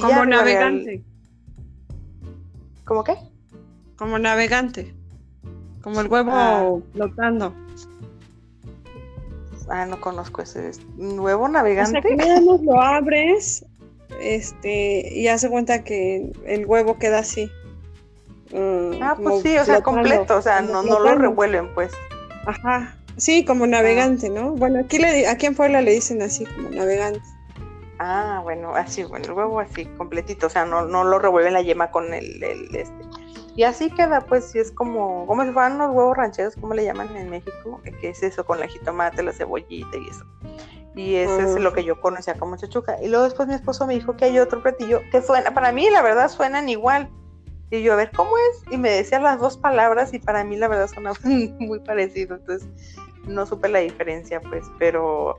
[0.00, 1.04] como navegante.
[2.84, 3.16] ¿Cómo qué?
[3.96, 4.97] Como navegante.
[5.88, 6.76] Como el huevo ah.
[6.92, 7.54] flotando.
[9.70, 11.98] Ah, no conozco ese huevo navegante.
[11.98, 13.64] O sea, que lo abres
[14.20, 17.50] este, y hace cuenta que el huevo queda así.
[18.52, 21.90] Mm, ah, pues sí, o sea, completo, o sea, no, no lo revuelven, pues.
[22.44, 24.50] Ajá, sí, como navegante, ¿no?
[24.50, 27.22] Bueno, aquí, le, aquí en Puebla le dicen así, como navegante.
[27.98, 31.62] Ah, bueno, así, bueno, el huevo así, completito, o sea, no, no lo revuelven la
[31.62, 33.07] yema con el, el este,
[33.58, 36.84] y así queda, pues, si es como, como si fueran unos huevos rancheros, como le
[36.84, 40.24] llaman en México, que es eso, con la jitomate, la cebollita y eso.
[40.94, 43.02] Y eso es lo que yo conocía como chachuca.
[43.02, 45.90] Y luego después mi esposo me dijo que hay otro platillo que suena, para mí
[45.90, 47.10] la verdad suenan igual.
[47.72, 48.72] Y yo, a ver, ¿cómo es?
[48.72, 51.12] Y me decía las dos palabras y para mí la verdad suena
[51.58, 52.36] muy parecido.
[52.36, 52.68] Entonces,
[53.26, 55.36] no supe la diferencia, pues, pero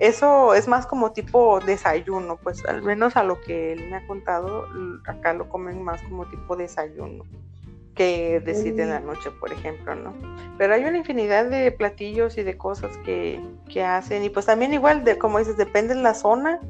[0.00, 4.06] eso es más como tipo desayuno, pues, al menos a lo que él me ha
[4.08, 4.66] contado,
[5.06, 7.24] acá lo comen más como tipo desayuno
[7.94, 10.14] que decide en la noche, por ejemplo, ¿no?
[10.58, 14.72] Pero hay una infinidad de platillos y de cosas que, que hacen, y pues también
[14.72, 16.60] igual, de como dices, depende de la zona,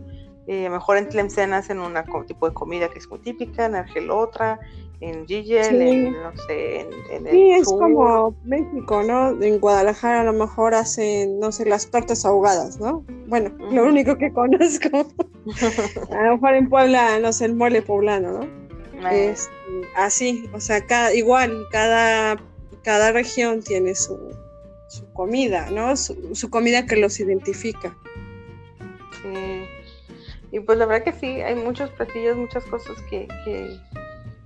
[0.47, 1.95] eh, mejor en Tlemcen hacen un
[2.27, 4.59] tipo de comida que es muy típica, en Argel otra,
[5.01, 9.41] en Gigel, en, no sé, en, el Sí, es como México, ¿no?
[9.43, 13.05] En Guadalajara a lo mejor hacen, no sé, las tortas ahogadas, ¿no?
[13.29, 15.07] Bueno, lo único que conozco.
[16.11, 18.70] a lo mejor en Puebla, no sé, el mole poblano, ¿no?
[19.11, 19.51] Es,
[19.97, 22.37] así, o sea, cada, igual, cada,
[22.83, 24.19] cada región tiene su,
[24.89, 25.97] su comida, ¿no?
[25.97, 27.97] Su, comida que los identifica.
[29.23, 29.65] Sí.
[30.53, 33.79] Y pues la verdad que sí, hay muchos platillos, muchas cosas que, que,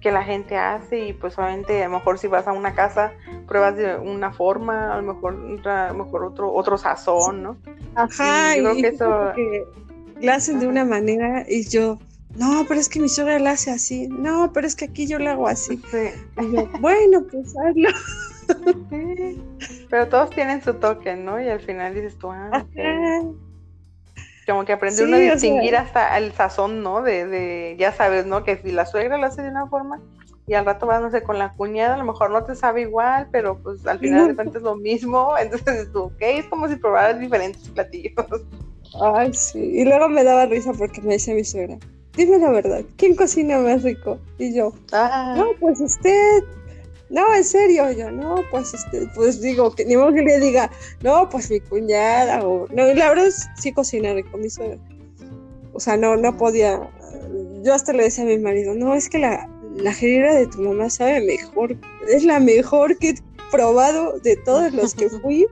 [0.01, 3.15] que, la gente hace y pues obviamente a lo mejor si vas a una casa
[3.47, 5.35] pruebas de una forma, a lo mejor,
[5.67, 7.57] a lo mejor otro, otro sazón, ¿no?
[7.95, 9.33] Ajá, y, creo que eso...
[10.21, 11.99] lo hacen de una manera y yo,
[12.37, 15.19] no, pero es que mi suegra la hace así, no, pero es que aquí yo
[15.19, 15.81] la hago así.
[16.81, 17.89] bueno, pues hazlo.
[19.89, 21.41] Pero todos tienen su toque, ¿no?
[21.41, 22.67] Y al final dices tú, ah,
[24.47, 27.03] Como que aprende uno a distinguir hasta el sazón, ¿no?
[27.03, 28.45] De, de, ya sabes, ¿no?
[28.45, 30.01] Que si la suegra lo hace de una forma
[30.47, 32.83] y al rato vas, no sé, con la cuñada, a lo mejor no te sabe
[32.83, 35.35] igual, pero pues al final de cuentas es lo mismo.
[35.41, 38.27] Entonces tú, ok, es como si probaras diferentes platillos.
[39.01, 39.59] Ay, sí.
[39.59, 41.79] Y luego me daba risa porque me decía mi suegra,
[42.17, 44.19] dime la verdad, ¿quién cocina más rico?
[44.39, 45.35] Y yo, ah.
[45.37, 46.43] no, pues usted.
[47.11, 50.71] no, en serio, yo, no, pues, este, pues digo, que ni modo que le diga,
[51.03, 54.79] no, pues mi cuñada, o, no, la verdad sí cocinar con mi suegra.
[55.73, 56.81] O sea, no, no podía,
[57.63, 60.89] yo hasta le decía a mi marido, no, es que la, la de tu mamá
[60.89, 61.77] sabe mejor,
[62.09, 63.15] es la mejor que he
[63.51, 65.47] probado de todos los que fui.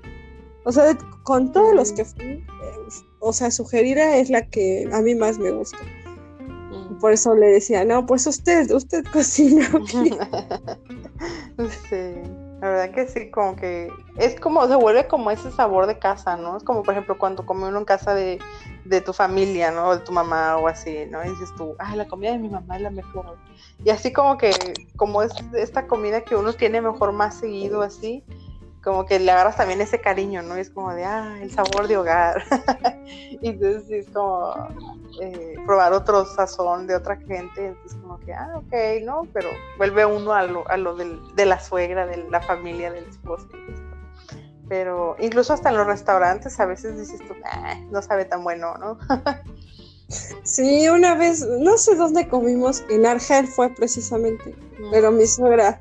[0.64, 2.44] O sea, con todos los que fui, eh,
[3.18, 5.78] o sea, su es la que a mí más me gusta.
[7.02, 9.68] Por eso le decía, no, pues usted, usted cocina.
[11.90, 12.14] sí,
[12.60, 16.36] la verdad que sí, como que es como, se vuelve como ese sabor de casa,
[16.36, 16.56] ¿no?
[16.56, 18.38] Es como, por ejemplo, cuando come uno en casa de,
[18.84, 19.96] de tu familia, ¿no?
[19.96, 21.24] De tu mamá o así, ¿no?
[21.24, 23.36] Y dices tú, ah, la comida de mi mamá es la mejor.
[23.84, 24.52] Y así como que,
[24.94, 28.22] como es esta comida que uno tiene mejor más seguido así,
[28.84, 30.54] como que le agarras también ese cariño, ¿no?
[30.54, 32.44] Es como de, ah, el sabor de hogar.
[33.42, 34.54] y entonces es como
[35.20, 39.22] eh, probar otro sazón de otra gente, entonces como que, ah, ok, ¿no?
[39.32, 39.48] Pero
[39.78, 43.48] vuelve uno a lo, a lo del, de la suegra, de la familia, del esposo.
[44.68, 48.74] Pero incluso hasta en los restaurantes a veces dices tú, ah, no sabe tan bueno,
[48.78, 48.98] ¿no?
[50.44, 54.56] sí, una vez, no sé dónde comimos, en Argel fue precisamente,
[54.90, 55.80] pero mi suegra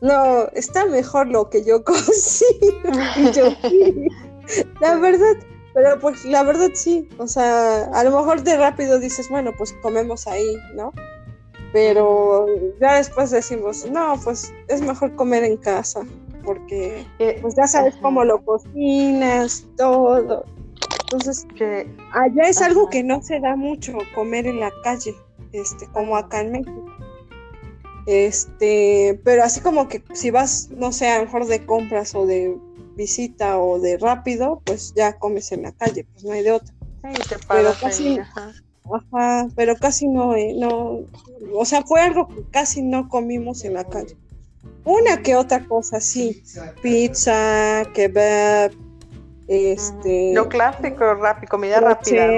[0.00, 3.32] no, está mejor lo que yo cocino.
[3.32, 3.54] yo,
[4.80, 5.36] la verdad,
[5.74, 9.72] pero pues la verdad sí, o sea, a lo mejor de rápido dices, bueno, pues
[9.82, 10.92] comemos ahí, ¿no?
[11.72, 12.46] Pero
[12.80, 16.02] ya después decimos, no, pues es mejor comer en casa,
[16.44, 20.44] porque eh, pues ya sabes cómo lo cocinas, todo.
[21.02, 21.44] Entonces,
[22.12, 25.16] allá es algo que no se da mucho comer en la calle,
[25.52, 26.84] este, como acá en México.
[28.06, 32.26] Este, pero así como que si vas, no sé, a lo mejor de compras o
[32.26, 32.56] de
[32.96, 36.74] visita o de rápido, pues ya comes en la calle, pues no hay de otra.
[37.48, 39.48] pero casi, ajá.
[39.56, 41.00] pero casi no, eh, no,
[41.54, 44.16] o sea, fue algo que casi no comimos en la calle.
[44.84, 46.42] Una que otra cosa, sí,
[46.82, 48.72] pizza, kebab,
[49.48, 50.32] este...
[50.34, 52.28] Lo clásico, rápido, comida rápida,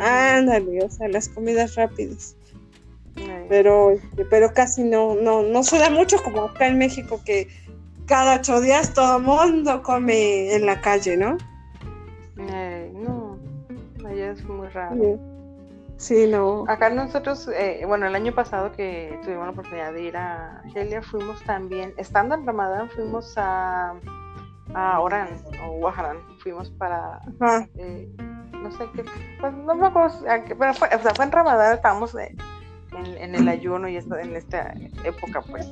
[0.00, 2.36] Ándale, o sea, las comidas rápidas.
[3.48, 7.48] Pero, este, pero casi no, no, no se da mucho como acá en México que
[8.08, 11.36] cada ocho días todo el mundo come en la calle, ¿no?
[12.36, 13.38] no,
[14.04, 15.18] allá es muy raro.
[15.96, 16.26] Sí.
[16.26, 16.64] no.
[16.68, 21.02] Acá nosotros, eh, bueno, el año pasado que tuvimos la oportunidad de ir a Argelia,
[21.02, 23.94] fuimos también, estando en Ramadán, fuimos a,
[24.74, 25.28] a Orán
[25.64, 27.20] o Guajarán, fuimos para,
[27.76, 28.08] eh,
[28.52, 29.04] no sé qué,
[29.40, 30.24] pues no me acuerdo,
[30.58, 32.14] pero fue, o sea, fue en Ramadán, estábamos...
[32.14, 32.34] Eh,
[33.04, 35.70] en, el ayuno y en esta época, pues.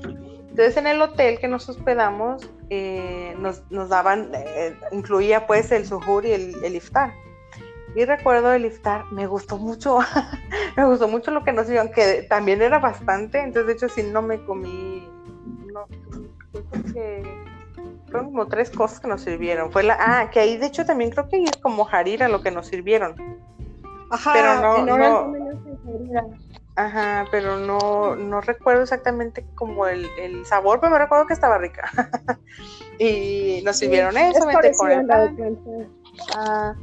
[0.56, 5.84] Entonces en el hotel que nos hospedamos eh, nos, nos, daban, eh, incluía pues el
[5.84, 7.12] suhur y el, el, iftar.
[7.94, 9.98] Y recuerdo el iftar, me gustó mucho,
[10.78, 14.02] me gustó mucho lo que nos dieron, que también era bastante, entonces de hecho si
[14.02, 15.06] no me comí,
[15.74, 15.86] no,
[16.94, 17.22] que
[18.06, 19.70] fueron como tres cosas que nos sirvieron.
[19.70, 22.50] Fue la, ah, que ahí de hecho también creo que es como harira lo que
[22.50, 23.14] nos sirvieron.
[24.10, 26.45] Ajá, pero no, no,
[26.76, 31.56] Ajá, pero no, no recuerdo exactamente como el, el, sabor, pero me recuerdo que estaba
[31.56, 31.90] rica.
[32.98, 34.40] y nos sirvieron eso,
[34.76, 35.10] con el
[36.36, 36.74] ah,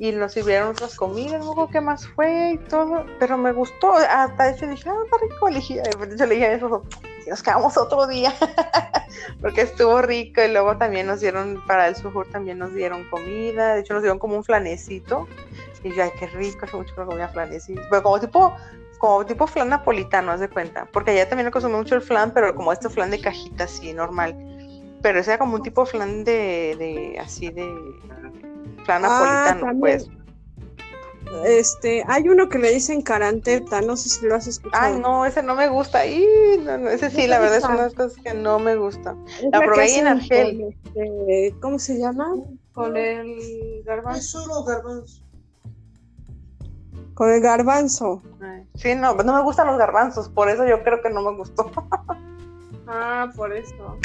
[0.00, 4.50] y nos sirvieron otras comidas, sé qué más fue y todo, pero me gustó, hasta
[4.50, 5.80] eso dije, ah, está rico, le dije,
[6.18, 6.82] yo le dije eso,
[7.22, 8.34] si nos quedamos otro día,
[9.40, 13.74] porque estuvo rico y luego también nos dieron, para el sujur también nos dieron comida,
[13.74, 15.28] de hecho nos dieron como un flanecito,
[15.84, 18.52] y yo, ay, qué rico, hace mucho que no comía flanecito, pero como tipo
[18.98, 20.88] como tipo flan napolitano, haz de cuenta.
[20.92, 24.36] Porque allá también consume mucho el flan, pero como este flan de cajita así, normal.
[25.02, 27.68] Pero ese era como un tipo flan de, de así de
[28.84, 30.08] flan ah, napolitano, pues.
[31.44, 34.84] Este, hay uno que le dicen caranteta, no sé si lo has escuchado.
[34.84, 36.06] Ay, no, ese no me gusta.
[36.06, 36.24] Y
[36.60, 39.16] no, ese sí, la verdad es una de las cosas que no me gusta.
[39.52, 40.74] la, probé en Argel.
[40.84, 42.34] Este, ¿Cómo se llama?
[42.72, 44.40] Con el garbanzo.
[44.40, 45.25] solo garbanzo.
[47.16, 48.22] Con el garbanzo.
[48.74, 51.70] Sí, no, no me gustan los garbanzos, por eso yo creo que no me gustó.
[52.86, 53.98] ah, por eso.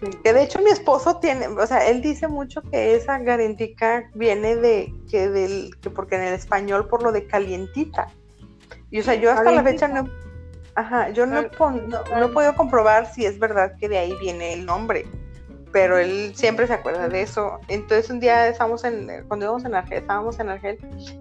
[0.00, 4.10] Sí, que de hecho mi esposo tiene, o sea, él dice mucho que esa garantica
[4.14, 8.08] viene de que del que porque en el español por lo de calientita.
[8.90, 10.08] Y o sea, yo hasta la fecha no
[10.74, 14.52] ajá, yo no, no, no he podido comprobar si es verdad que de ahí viene
[14.52, 15.06] el nombre
[15.78, 17.60] pero él siempre se acuerda de eso.
[17.68, 20.76] Entonces un día estábamos en, cuando íbamos en Argel, estábamos en Argel,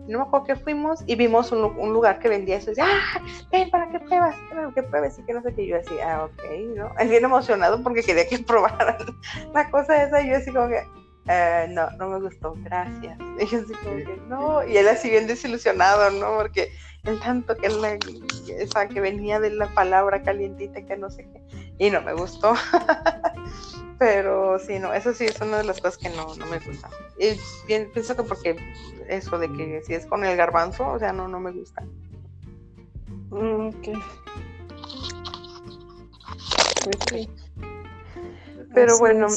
[0.07, 2.87] no me acuerdo que fuimos y vimos un, un lugar que vendía eso, y decía,
[2.87, 5.93] ah, ven para que pruebas, para que pruebes, y que no sé qué, yo así,
[6.03, 6.43] ah, ok,
[6.75, 6.91] ¿no?
[6.97, 8.97] Él bien emocionado porque quería que probaran
[9.53, 10.81] la cosa esa, y yo así como que,
[11.27, 13.17] eh, no, no me gustó, gracias.
[13.39, 16.37] Y así como que, no, y él así bien desilusionado, ¿no?
[16.37, 16.71] Porque
[17.03, 17.97] el tanto que, la,
[18.57, 21.41] esa que venía de la palabra calientita que no sé qué,
[21.77, 22.53] y no me gustó.
[23.99, 26.89] Pero sí, no, eso sí es una de las cosas que no, no me gusta.
[27.19, 28.55] Y bien, pienso que porque
[29.09, 31.83] eso de que si es con el garbanzo, o sea, no, no me gusta.
[33.31, 33.87] Mm, ok.
[36.83, 37.29] Pues sí.
[38.73, 39.27] Pero Así bueno.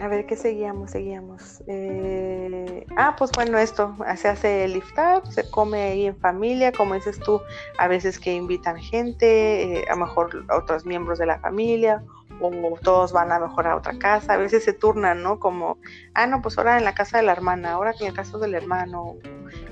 [0.00, 1.62] A ver qué seguíamos, seguíamos.
[1.66, 6.94] Eh, ah, pues bueno, esto, se hace el iftar, se come ahí en familia, como
[6.94, 7.40] dices tú,
[7.78, 12.02] a veces que invitan gente, eh, a lo mejor otros miembros de la familia,
[12.40, 12.50] o
[12.82, 15.38] todos van a mejor a otra casa, a veces se turnan, ¿no?
[15.38, 15.76] Como,
[16.14, 18.54] ah, no, pues ahora en la casa de la hermana, ahora en el caso del
[18.54, 19.16] hermano,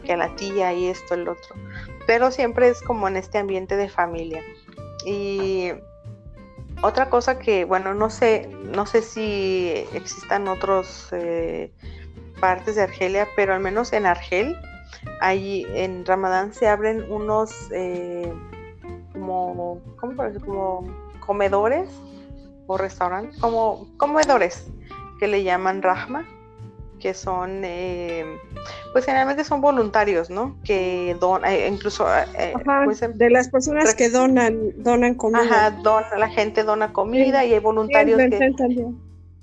[0.04, 1.56] que a la tía y esto, el otro.
[2.06, 4.42] Pero siempre es como en este ambiente de familia.
[5.06, 5.72] Y
[6.82, 11.10] otra cosa que, bueno, no sé, no sé si existan otras
[12.40, 14.56] partes de Argelia, pero al menos en Argel,
[15.20, 18.32] ahí en Ramadán se abren unos eh,
[19.12, 20.40] como, ¿cómo parece?
[20.40, 20.86] Como
[21.20, 21.90] comedores
[22.66, 24.70] o restaurantes, como comedores
[25.18, 26.24] que le llaman Rahma,
[26.99, 28.24] que son, eh,
[28.92, 30.57] pues generalmente son voluntarios, ¿no?
[30.64, 32.07] Que donan, eh, incluso...
[32.38, 35.66] eh, Ajá, pues, em- de las personas que donan, donan comida.
[35.66, 38.51] Ajá, dona, la gente dona comida y hay voluntarios que...
[38.57, 38.99] También.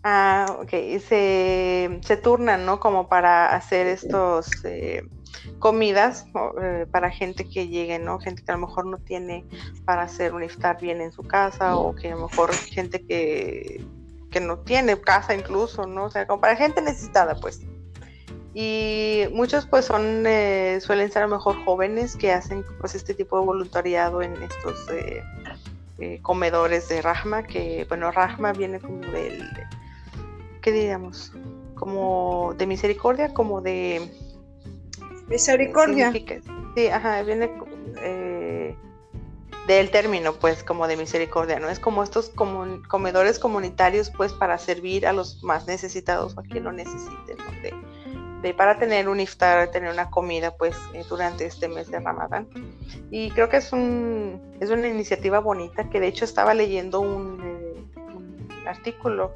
[0.08, 2.80] Ah, ok, y se, se turnan, ¿no?
[2.80, 4.52] Como para hacer estos
[5.60, 6.28] comidas
[6.62, 8.20] eh, para gente que llegue, ¿no?
[8.20, 9.46] Gente que a lo mejor no tiene
[9.84, 13.84] para hacer un iftar bien en su casa o que a lo mejor gente que,
[14.36, 16.04] que no tiene casa incluso, ¿no?
[16.04, 17.62] O sea, como para gente necesitada, pues.
[18.54, 23.14] Y muchos pues son, eh, suelen ser a lo mejor jóvenes que hacen pues este
[23.14, 25.24] tipo de voluntariado en estos eh,
[26.00, 29.42] eh, comedores de Rahma, que bueno, Rahma viene como del,
[30.62, 31.32] ¿qué diríamos?
[31.76, 34.12] Como de misericordia, como de...
[35.30, 36.12] Misericordia.
[36.12, 37.50] Sí, ajá, viene
[39.68, 41.70] del término, pues, como de misericordia, ¿no?
[41.70, 46.44] Es como estos comun- comedores comunitarios, pues, para servir a los más necesitados o a
[46.44, 47.52] quien lo necesite, ¿no?
[47.62, 47.74] De,
[48.42, 52.48] de- para tener un iftar, tener una comida, pues, eh, durante este mes de Ramadán.
[53.10, 57.42] Y creo que es, un, es una iniciativa bonita, que de hecho estaba leyendo un,
[57.44, 59.34] eh, un artículo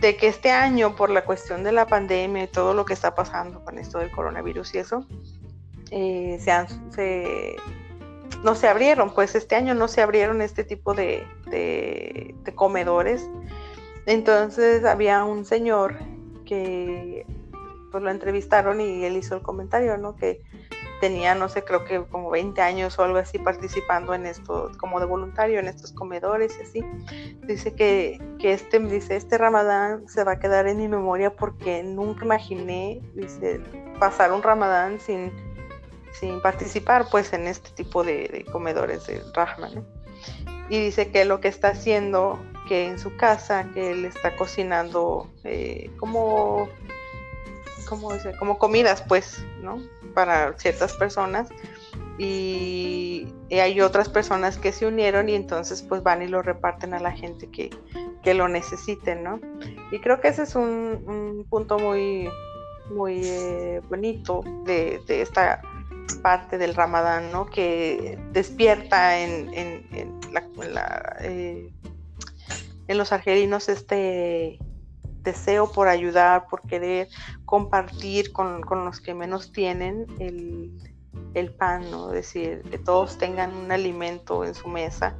[0.00, 3.14] de que este año, por la cuestión de la pandemia y todo lo que está
[3.14, 5.06] pasando con esto del coronavirus y eso,
[5.92, 7.54] eh, se han- se-
[8.42, 13.28] no se abrieron, pues este año no se abrieron este tipo de, de- comedores.
[14.06, 15.96] Entonces había un señor
[16.44, 17.24] que
[17.90, 20.16] pues lo entrevistaron y él hizo el comentario, ¿no?
[20.16, 20.42] Que
[21.00, 25.00] tenía, no sé, creo que como 20 años o algo así participando en esto, como
[25.00, 26.84] de voluntario en estos comedores y así.
[27.46, 31.82] Dice que, que este, dice, este ramadán se va a quedar en mi memoria porque
[31.82, 33.60] nunca imaginé, dice,
[33.98, 35.32] pasar un ramadán sin,
[36.12, 39.84] sin participar pues en este tipo de, comedores de Rahma, ¿no?
[40.68, 42.38] Y dice que lo que está haciendo,
[42.68, 46.68] que en su casa, que él está cocinando eh, como,
[47.88, 49.82] como, dice, como comidas pues, ¿no?
[50.14, 51.48] Para ciertas personas.
[52.18, 57.00] Y, hay otras personas que se unieron y entonces pues van y lo reparten a
[57.00, 57.70] la gente que,
[58.22, 59.40] que lo necesiten, ¿no?
[59.90, 62.28] Y creo que ese es un, un punto muy,
[62.90, 65.62] muy eh, bonito de, de esta
[66.16, 67.46] parte del Ramadán, ¿no?
[67.46, 71.72] Que despierta en, eh,
[72.88, 74.58] en los argelinos este
[75.22, 77.08] deseo por ayudar, por querer
[77.44, 80.72] compartir con, con los que menos tienen el,
[81.34, 82.08] el pan, ¿no?
[82.08, 85.16] Es decir, que todos tengan un alimento en su mesa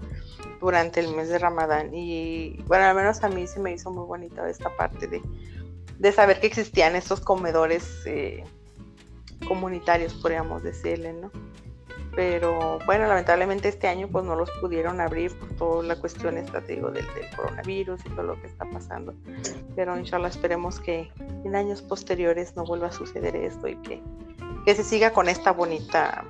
[0.61, 1.95] durante el mes de Ramadán.
[1.95, 5.23] Y bueno, al menos a mí se me hizo muy bonita esta parte de,
[5.99, 8.45] de saber que existían estos comedores eh,
[9.47, 11.31] comunitarios, podríamos decirle, ¿no?
[12.17, 16.61] Pero bueno, lamentablemente este año pues no los pudieron abrir por toda la cuestión esta,
[16.61, 19.15] te digo, del, del coronavirus y todo lo que está pasando.
[19.77, 21.09] Pero inshallah esperemos que
[21.45, 24.03] en años posteriores no vuelva a suceder esto y que,
[24.65, 26.25] que se siga con esta bonita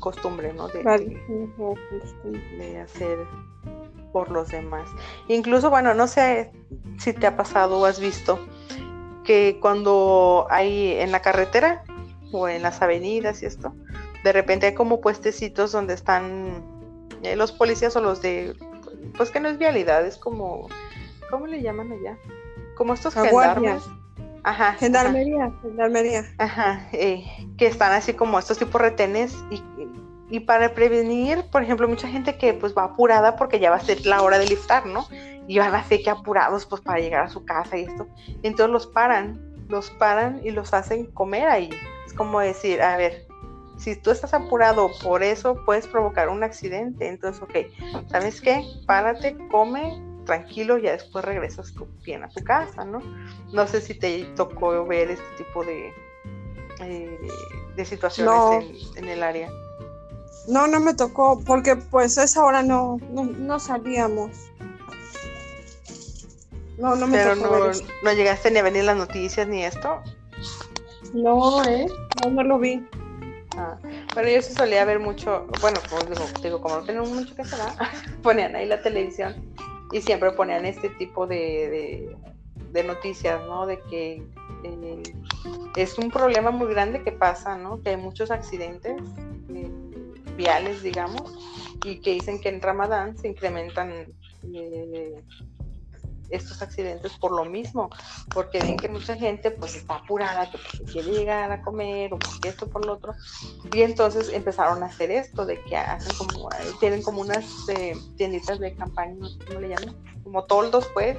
[0.00, 0.66] costumbre, ¿no?
[0.68, 3.18] De, de- de hacer
[4.12, 4.88] por los demás.
[5.28, 6.50] Incluso, bueno, no sé
[6.98, 8.38] si te ha pasado o has visto
[9.24, 11.84] que cuando hay en la carretera
[12.32, 13.74] o en las avenidas y esto,
[14.24, 16.64] de repente hay como puestecitos donde están
[17.22, 18.56] eh, los policías o los de,
[19.16, 20.68] pues que no es vialidad, es como,
[21.30, 22.18] ¿cómo le llaman allá?
[22.76, 23.82] Como estos gendarmes.
[24.44, 24.70] Ajá.
[24.70, 24.72] ajá.
[24.74, 26.24] Gendarmería, gendarmería.
[26.38, 27.24] Ajá, eh,
[27.58, 29.62] que están así como estos tipos retenes y,
[30.30, 33.80] y para prevenir, por ejemplo, mucha gente que pues va apurada porque ya va a
[33.80, 35.06] ser la hora del iftar, ¿no?
[35.46, 38.06] y van así que apurados pues para llegar a su casa y esto.
[38.42, 41.70] Entonces los paran, los paran y los hacen comer ahí.
[42.12, 43.26] Es como decir, a ver,
[43.78, 47.08] si tú estás apurado por eso, puedes provocar un accidente.
[47.08, 48.62] Entonces, ok, ¿sabes qué?
[48.86, 51.72] Párate, come, tranquilo, ya después regresas
[52.04, 53.00] bien a tu casa, ¿no?
[53.50, 55.90] No sé si te tocó ver este tipo de,
[56.80, 57.18] eh,
[57.76, 59.48] de situaciones en, el área.
[60.48, 64.32] No, no me tocó, porque pues a esa hora no, no, salíamos.
[66.76, 67.72] No, no me Pero no,
[68.02, 70.02] no llegaste ni a venir las noticias ni esto.
[71.12, 71.86] No, ¿eh?
[72.30, 72.86] No, lo vi.
[73.56, 73.76] Ah,
[74.14, 76.02] bueno, yo sí solía ver mucho, bueno, como
[76.42, 77.58] digo, como no tenemos mucho que hacer,
[78.22, 79.34] ponían ahí la televisión
[79.92, 82.16] y siempre ponían este tipo de,
[82.72, 83.66] de, noticias, ¿no?
[83.66, 84.22] De que
[84.64, 85.02] eh,
[85.76, 87.82] es un problema muy grande que pasa, ¿no?
[87.82, 89.02] Que hay muchos accidentes
[89.54, 89.70] eh,
[90.34, 91.22] viales, digamos,
[91.84, 93.92] y que dicen que en Ramadán se incrementan
[94.54, 95.22] eh,
[96.32, 97.90] estos accidentes por lo mismo,
[98.32, 102.48] porque ven que mucha gente pues está apurada, que quiere llegar a comer o porque
[102.48, 103.14] esto por lo otro,
[103.72, 106.48] y entonces empezaron a hacer esto, de que hacen como,
[106.80, 111.16] tienen como unas eh, tienditas de campaña, cómo le llaman, como toldos pues,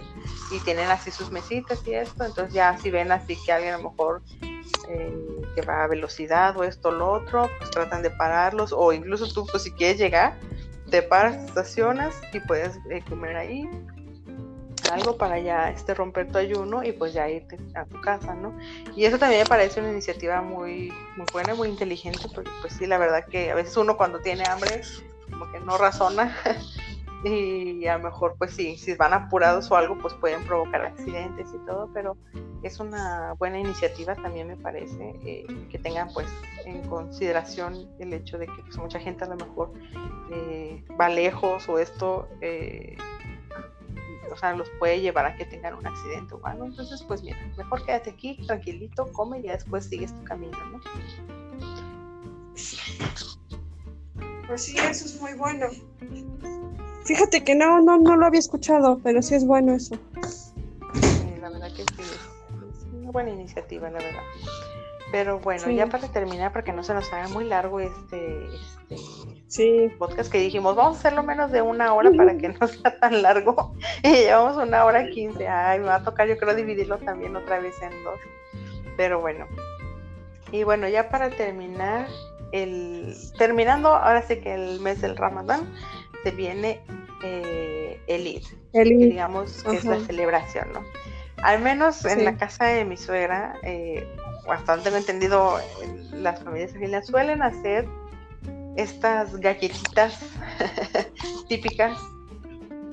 [0.51, 3.77] y tienen así sus mesitas y esto, entonces ya si ven así que alguien a
[3.77, 4.23] lo mejor
[4.89, 8.91] eh, que va a velocidad o esto o lo otro, pues tratan de pararlos, o
[8.91, 10.39] incluso tú pues si quieres llegar,
[10.89, 13.67] te paras, estacionas y puedes eh, comer ahí
[14.91, 18.57] algo para ya este, romper tu ayuno y pues ya irte a tu casa, ¿no?
[18.95, 22.85] Y eso también me parece una iniciativa muy, muy buena, muy inteligente, porque pues sí,
[22.85, 24.81] la verdad que a veces uno cuando tiene hambre
[25.29, 26.35] como que no razona
[27.23, 31.47] y a lo mejor pues sí, si van apurados o algo pues pueden provocar accidentes
[31.53, 32.17] y todo, pero
[32.63, 36.27] es una buena iniciativa también me parece eh, que tengan pues
[36.65, 39.73] en consideración el hecho de que pues, mucha gente a lo mejor
[40.31, 42.95] eh, va lejos o esto eh,
[44.31, 46.65] o sea, los puede llevar a que tengan un accidente o algo.
[46.65, 50.79] Entonces, pues mira, mejor quédate aquí, tranquilito, come y ya después sigues tu camino, ¿no?
[54.47, 55.67] Pues sí, eso es muy bueno.
[57.05, 59.97] Fíjate que no, no, no lo había escuchado, pero sí es bueno eso.
[61.41, 64.21] la verdad que sí, es una buena iniciativa, la verdad.
[65.13, 68.97] Pero bueno, ya para terminar, para que no se nos haga muy largo este, este
[69.45, 69.91] sí.
[69.99, 73.21] podcast que dijimos, vamos a hacerlo menos de una hora para que no sea tan
[73.21, 73.75] largo.
[74.01, 75.47] Y llevamos una hora quince.
[75.47, 78.19] Ay, me va a tocar yo creo dividirlo también otra vez en dos.
[78.97, 79.45] Pero bueno.
[80.51, 82.07] Y bueno, ya para terminar,
[82.51, 85.71] el terminando, ahora sí que el mes del Ramadán,
[86.23, 86.81] se viene
[87.23, 88.45] eh, el Eid.
[88.73, 90.81] El Digamos que es la celebración, ¿no?
[91.43, 94.07] Al menos en la casa de mi suegra, eh,
[94.47, 95.59] bastante he entendido,
[96.13, 97.85] las familias argentinas suelen hacer
[98.77, 100.19] estas galletitas
[101.49, 101.97] típicas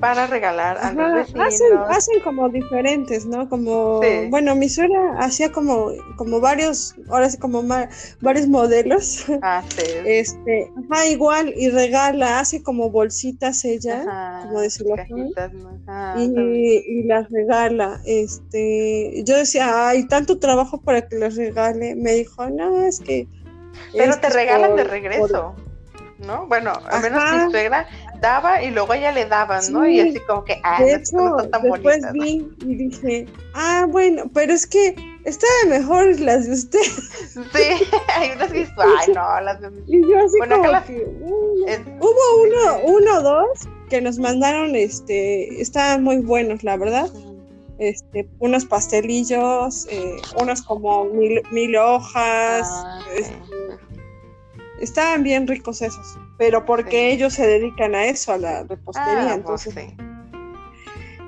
[0.00, 1.46] para regalar a los vecinos.
[1.46, 3.48] Hacen, hacen, como diferentes, ¿no?
[3.48, 4.00] Como,
[4.30, 7.62] bueno, mi suegra hacía como, como varios, ahora sí como
[8.20, 9.26] varios modelos.
[9.42, 9.84] Ah, sí.
[10.04, 15.32] Este, ajá, igual, y regala, hace como bolsitas ella, como de celofán,
[16.18, 18.00] y, y, las regala.
[18.04, 21.94] Este, yo decía, hay tanto trabajo para que las regale.
[21.94, 23.26] Me dijo, no, es que.
[23.96, 25.54] Pero te regalan de regreso.
[26.26, 26.46] ¿no?
[26.46, 27.86] Bueno, al menos mi suegra
[28.20, 29.86] daba y luego ella le daban, ¿no?
[29.86, 34.66] Y así como que, ah, de hecho, después vi y dije, ah, bueno, pero es
[34.66, 34.94] que
[35.24, 36.80] estaban mejor las de usted.
[37.30, 37.86] Sí,
[38.16, 41.06] hay unas que ay, no, las de Y yo así como que,
[42.00, 43.48] hubo uno, uno o dos
[43.88, 47.08] que nos mandaron, este, estaban muy buenos, la verdad.
[47.78, 53.34] Este, unos pastelillos, eh, unos como mil, mil hojas, ah, este,
[54.80, 59.40] Estaban bien ricos esos, pero porque ellos se dedican a eso, a la repostería, ah,
[59.44, 59.92] pues entonces.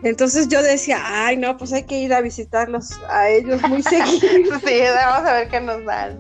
[0.02, 4.59] Entonces yo decía, ay, no, pues hay que ir a visitarlos a ellos muy seguido.
[4.59, 6.18] sí, vamos a ver qué nos dan.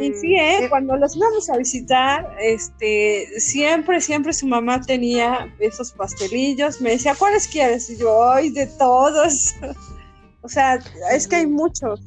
[0.00, 0.66] Y sí, ¿eh?
[0.70, 6.80] cuando los íbamos a visitar, este, siempre, siempre su mamá tenía esos pastelillos.
[6.80, 7.90] Me decía, ¿cuáles quieres?
[7.90, 9.56] Y yo, ay, de todos.
[10.40, 10.78] o sea,
[11.12, 12.00] es que hay muchos.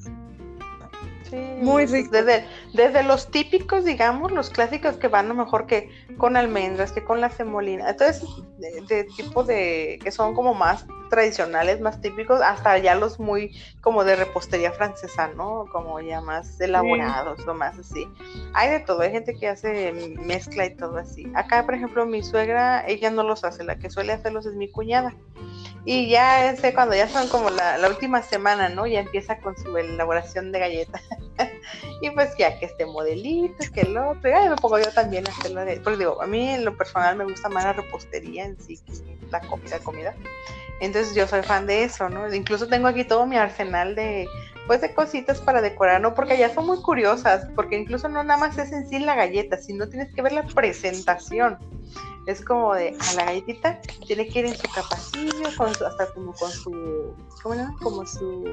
[1.62, 2.10] Muy rico.
[2.12, 6.92] Desde, desde los típicos, digamos, los clásicos que van a lo mejor que con almendras,
[6.92, 7.90] que con la semolina.
[7.90, 8.28] Entonces,
[8.58, 14.04] de, tipo de, que son como más tradicionales, más típicos, hasta ya los muy como
[14.04, 15.66] de repostería francesa, ¿no?
[15.72, 18.08] Como ya más elaborados o más así.
[18.56, 21.32] Hay de todo, hay gente que hace mezcla y todo así.
[21.36, 24.72] Acá, por ejemplo, mi suegra, ella no los hace, la que suele hacerlos es mi
[24.72, 25.14] cuñada.
[25.86, 28.88] Y ya sé cuando ya son como la, la última semana, ¿no?
[28.88, 31.04] Ya empieza con su elaboración de galletas.
[32.02, 35.32] y pues ya que este modelito, que el otro, ya me pongo yo también a
[35.32, 38.60] hacerlo de, pues digo, a mí en lo personal me gusta más la repostería en
[38.60, 38.80] sí,
[39.32, 40.16] la comida, comida.
[40.80, 42.34] Entonces yo soy fan de eso, ¿no?
[42.34, 44.28] Incluso tengo aquí todo mi arsenal de,
[44.68, 46.14] pues de cositas para decorar, ¿no?
[46.14, 49.58] Porque ya son muy curiosas, porque incluso no nada más es en sí la galleta,
[49.58, 51.58] sino tienes que ver la presentación.
[52.26, 56.32] Es como de, a la galletita tiene que ir en su capacillo, con hasta como
[56.34, 58.46] con su, ¿cómo se Como su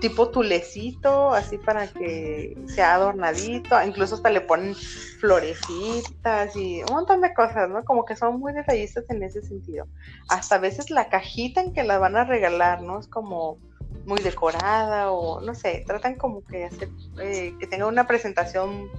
[0.00, 7.20] tipo tulecito, así para que sea adornadito, incluso hasta le ponen florecitas y un montón
[7.20, 7.84] de cosas, ¿no?
[7.84, 9.88] Como que son muy detallistas en ese sentido.
[10.28, 13.00] Hasta a veces la cajita en que la van a regalar, ¿no?
[13.00, 13.58] Es como
[14.06, 16.88] muy decorada o no sé, tratan como que hacer,
[17.20, 18.90] eh, que tenga una presentación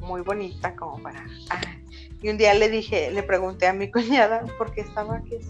[0.00, 1.26] muy bonita como para...
[1.50, 1.60] Ah,
[2.22, 5.40] y un día le dije, le pregunté a mi cuñada, porque estaba que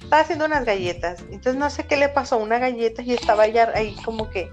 [0.00, 1.20] estaba haciendo unas galletas.
[1.30, 4.50] Entonces no sé qué le pasó a una galleta y estaba ya ahí como que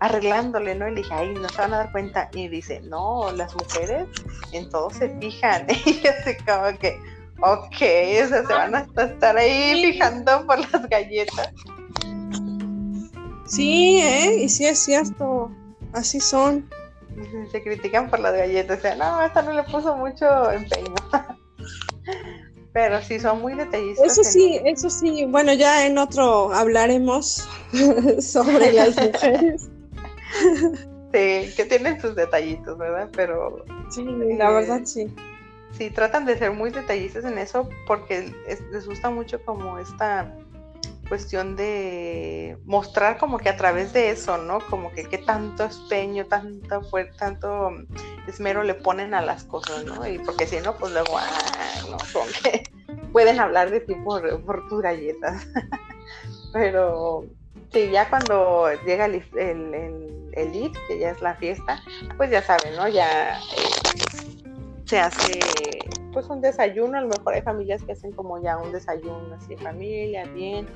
[0.00, 0.88] arreglándole, ¿no?
[0.88, 2.28] Y le dije, ay, no se van a dar cuenta.
[2.32, 4.06] Y dice, no, las mujeres
[4.52, 5.66] en todo se fijan.
[5.86, 6.98] Y yo así como que,
[7.40, 11.52] ok, o sea, se van a estar ahí fijando por las galletas.
[13.52, 14.36] Sí, ¿eh?
[14.42, 15.50] Y sí es cierto,
[15.92, 16.68] así son
[17.52, 20.94] se critican por las galletas, o sea, no, esta no le puso mucho empeño.
[22.72, 24.12] Pero sí, son muy detallistas.
[24.12, 27.46] Eso sí, eso sí, bueno, ya en otro hablaremos
[28.20, 29.68] sobre las mujeres.
[31.12, 33.10] Sí, que tienen sus detallitos, ¿verdad?
[33.14, 33.66] Pero...
[33.90, 34.02] Sí,
[34.38, 35.14] la verdad sí.
[35.76, 38.32] Sí, tratan de ser muy detallistas en eso porque
[38.72, 40.34] les gusta mucho como esta
[41.12, 44.60] cuestión de mostrar como que a través de eso, ¿no?
[44.60, 46.80] Como que qué tanto espeño, tanto,
[47.18, 47.70] tanto
[48.26, 50.08] esmero le ponen a las cosas, ¿no?
[50.08, 51.28] Y porque si no, pues luego, ah,
[51.90, 52.72] no, son que
[53.12, 54.22] pueden hablar de ti por,
[54.70, 55.46] tus galletas.
[56.54, 57.26] Pero
[57.70, 61.82] sí, ya cuando llega el, el, el, que ya es la fiesta,
[62.16, 62.88] pues ya saben, ¿no?
[62.88, 64.51] Ya eh,
[64.92, 65.38] se hace
[66.12, 69.56] pues un desayuno, a lo mejor hay familias que hacen como ya un desayuno así
[69.56, 70.66] familia, bien,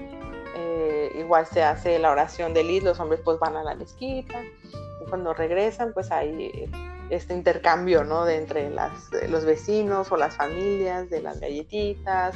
[0.57, 4.43] eh, igual se hace la oración del Id, los hombres pues van a la mezquita,
[4.43, 6.67] y cuando regresan pues hay
[7.11, 8.25] este intercambio, ¿no?
[8.25, 12.35] De entre las, los vecinos o las familias, de las galletitas,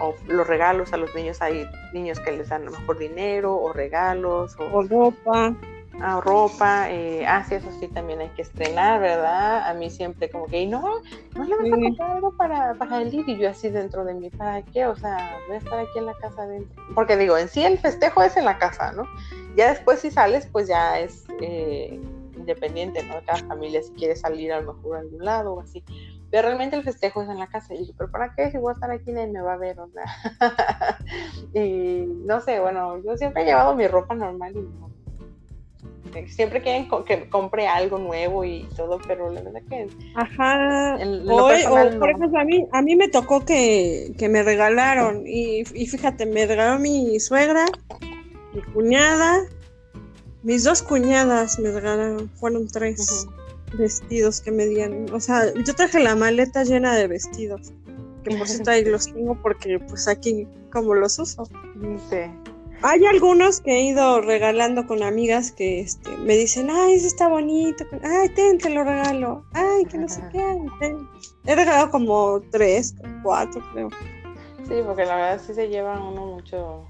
[0.00, 3.54] o los regalos a los niños, hay niños que les dan a lo mejor dinero
[3.54, 5.54] o regalos o ropa
[5.98, 9.68] a ropa, eh, ah, sí, eso sí también hay que estrenar, ¿verdad?
[9.68, 10.82] A mí siempre como que, no,
[11.34, 14.30] no le vas a comprar algo para, para el y yo así dentro de mí,
[14.30, 14.86] ¿para qué?
[14.86, 16.82] O sea, voy a estar aquí en la casa dentro.
[16.94, 19.04] Porque digo, en sí el festejo es en la casa, ¿no?
[19.56, 22.00] Ya después si sales, pues ya es eh,
[22.36, 23.14] independiente, ¿no?
[23.26, 25.84] Cada familia si quiere salir a lo mejor a algún lado o así.
[26.30, 27.74] Pero realmente el festejo es en la casa.
[27.74, 28.50] Y yo, ¿pero para qué?
[28.50, 30.04] Si voy a estar aquí nadie me va a ver, o sea.
[31.54, 34.89] y no sé, bueno, yo siempre he llevado mi ropa normal y no
[36.28, 39.88] siempre quieren que compre algo nuevo y todo, pero la verdad que...
[40.14, 40.96] Ajá.
[40.96, 46.26] Hoy, o, por ejemplo, a mí, a mí me tocó que, me regalaron y, fíjate,
[46.26, 47.66] me regaló mi suegra,
[48.54, 49.44] mi cuñada,
[50.42, 53.26] mis dos cuñadas me regalaron, fueron tres
[53.76, 55.12] vestidos que me dieron.
[55.12, 57.72] O sea, yo traje la maleta llena de vestidos,
[58.24, 61.44] que por cierto ahí los tengo porque pues aquí como los uso.
[62.08, 62.16] Sí.
[62.82, 67.28] Hay algunos que he ido regalando con amigas que este, me dicen, ay, ese está
[67.28, 70.96] bonito, ay, ten, te lo regalo, ay, que no sé qué,
[71.46, 73.90] He regalado como tres, cuatro, creo.
[74.66, 76.86] Sí, porque la verdad sí se lleva uno mucho.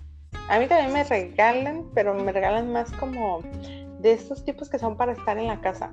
[0.48, 3.40] A mí también me regalan, pero me regalan más como
[4.00, 5.92] de estos tipos que son para estar en la casa.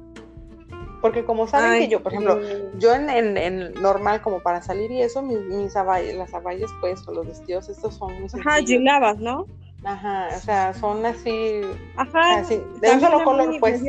[1.02, 2.40] Porque como saben que yo, por ejemplo,
[2.78, 7.14] yo en, en, normal como para salir y eso, mis, mis las abayas pues o
[7.14, 9.46] los vestidos estos son muy Ajá, lavas, ¿no?
[9.84, 11.62] Ajá, o sea, son así,
[11.96, 13.82] Ajá, así de un solo color, pues.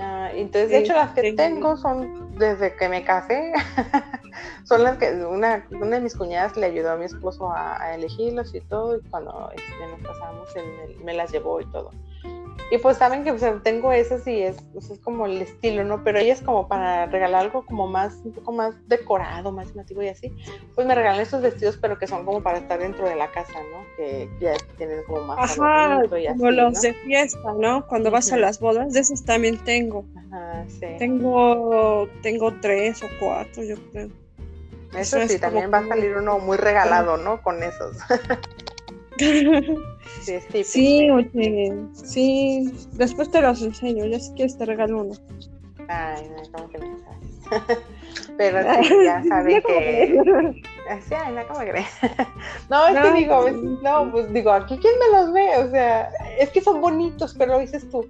[0.00, 3.52] Ah, entonces, de hecho, las que tengo son desde que me casé,
[4.64, 8.54] son las que una, una de mis cuñadas le ayudó a mi esposo a, elegirlos
[8.54, 10.48] y todo, y cuando este, nos casamos,
[11.04, 11.90] me las llevó y todo.
[12.70, 13.32] Y pues saben que
[13.62, 16.04] tengo esas y es, pues, es como el estilo, ¿no?
[16.04, 20.02] Pero ella es como para regalar algo como más, un poco más decorado, más llamativo
[20.02, 20.34] y así.
[20.74, 23.54] Pues me regalan estos vestidos, pero que son como para estar dentro de la casa,
[23.72, 23.84] ¿no?
[23.96, 25.58] Que ya tienen como más.
[25.58, 27.86] Ajá, y así, como los de fiesta, ¿no?
[27.86, 30.04] Cuando vas a las bodas, de esos también tengo.
[30.30, 30.86] Ajá, sí.
[30.98, 34.10] Tengo, tengo tres o cuatro, yo creo.
[34.94, 37.42] Eso, sí, también va a salir uno muy regalado, ¿no?
[37.42, 37.96] Con esos.
[40.22, 42.72] Sí, Sí, oye, sí.
[42.92, 45.14] Después te los enseño, ya si quieres te regalo uno.
[45.88, 47.78] Ay, no, como que no sabes.
[48.36, 50.62] Pero sí, ya saben que.
[50.90, 51.86] Así, ay, no, ¿cómo crees?
[52.70, 53.50] no, es que digo,
[53.82, 57.54] no, pues digo, aquí quién me los ve, o sea, es que son bonitos, pero
[57.54, 58.06] lo dices tú.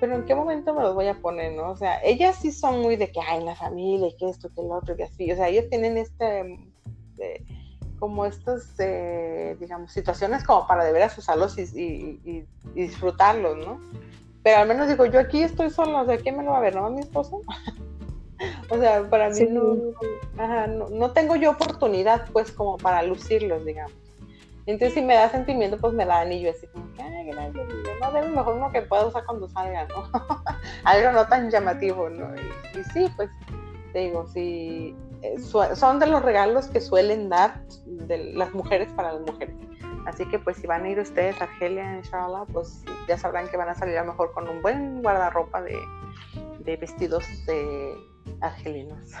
[0.00, 1.70] pero ¿en qué momento me los voy a poner, no?
[1.70, 4.60] O sea, ellas sí son muy de que, hay la familia, y que esto, que
[4.60, 5.30] el otro, que así.
[5.32, 6.40] O sea, ellas tienen este,
[7.18, 7.44] eh,
[8.04, 11.62] como estas, eh, digamos, situaciones como para de veras usarlos y,
[12.22, 12.44] y,
[12.74, 13.80] disfrutarlos, ¿no?
[14.42, 16.60] Pero al menos digo, yo aquí estoy sola, o sea, ¿quién me lo va a
[16.60, 16.74] ver?
[16.74, 16.90] ¿No?
[16.90, 17.40] ¿Mi esposo?
[18.68, 19.74] o sea, para mí no,
[20.36, 23.94] no, no tengo yo oportunidad, pues, como para lucirlos, digamos.
[24.66, 27.66] Entonces, si me da sentimiento, pues me da anillo así como que, ay, gracias,
[28.02, 30.10] no, debe mejor uno que pueda usar cuando salga, ¿no?
[30.84, 32.28] Algo no tan llamativo, ¿no?
[32.74, 33.30] Y, sí, pues,
[33.94, 35.13] te digo, sí, eh,
[35.74, 39.54] son de los regalos que suelen dar de las mujeres para las mujeres.
[40.06, 43.56] Así que, pues, si van a ir ustedes a Argelia, inshallah, pues ya sabrán que
[43.56, 45.78] van a salir a lo mejor con un buen guardarropa de,
[46.60, 47.94] de vestidos de
[48.40, 49.12] argelinos.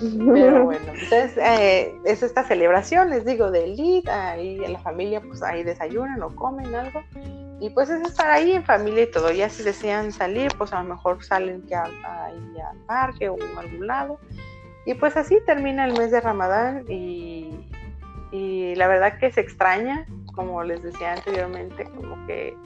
[0.00, 5.20] Pero bueno, entonces eh, es esta celebración, les digo, de Lid, ahí en la familia
[5.20, 7.02] pues ahí desayunan o comen algo.
[7.60, 9.30] Y pues es estar ahí en familia y todo.
[9.30, 13.36] Ya si desean salir, pues a lo mejor salen que a, ahí al parque o
[13.56, 14.18] a algún lado.
[14.86, 17.50] Y pues así termina el mes de Ramadán y,
[18.76, 22.56] la verdad que se extraña, como les decía anteriormente, como que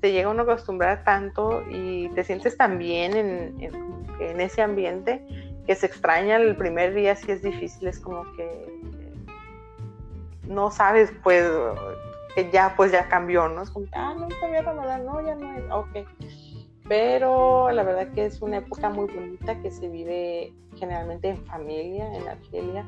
[0.00, 5.24] te llega uno a acostumbrar tanto y te sientes tan bien en, ese ambiente
[5.66, 8.48] que se extraña el primer día si es difícil, es como que
[10.48, 11.48] no sabes pues
[12.34, 13.62] que ya pues ya cambió, ¿no?
[13.62, 16.08] Es como ah, no, todavía Ramadán, no, ya no es, ok.
[16.92, 22.14] Pero la verdad que es una época muy bonita que se vive generalmente en familia,
[22.14, 22.84] en Argelia,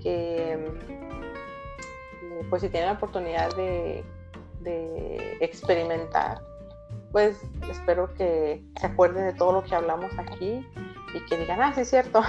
[0.00, 4.04] que mm, pues si tienen la oportunidad de,
[5.40, 6.40] experimentar
[7.10, 10.64] pues espero que se acuerden de todo lo que hablamos aquí
[11.12, 12.22] y que digan, ah, sí es cierto,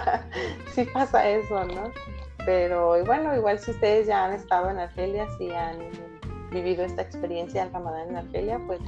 [0.72, 1.90] sí pasa eso, ¿no?
[2.46, 5.76] Pero bueno, igual si ustedes ya han estado en Argelia, si han
[6.50, 8.80] vivido esta experiencia del Ramadán en Argelia, pues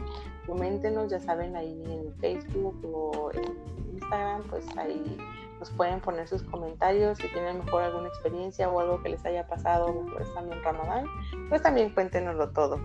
[0.47, 5.18] coméntenos, ya saben, ahí en Facebook o en Instagram, pues ahí
[5.59, 9.47] nos pueden poner sus comentarios si tienen mejor alguna experiencia o algo que les haya
[9.47, 11.06] pasado mejor estando en Ramadán,
[11.48, 12.78] pues también cuéntenoslo todo.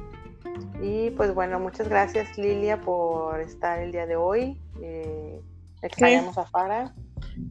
[0.81, 4.59] Y pues bueno, muchas gracias Lilia por estar el día de hoy.
[4.81, 5.41] Eh,
[5.81, 6.93] extrañamos a Farah,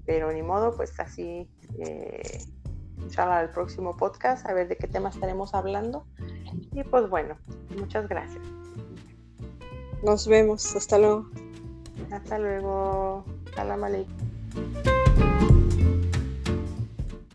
[0.07, 2.41] pero ni modo, pues así, eh,
[2.99, 6.07] inshallah, el próximo podcast, a ver de qué tema estaremos hablando.
[6.73, 7.37] Y pues bueno,
[7.77, 8.60] muchas gracias.
[10.03, 11.27] Nos vemos, hasta luego.
[12.11, 13.25] Hasta luego.
[13.55, 14.17] Salam alaikum.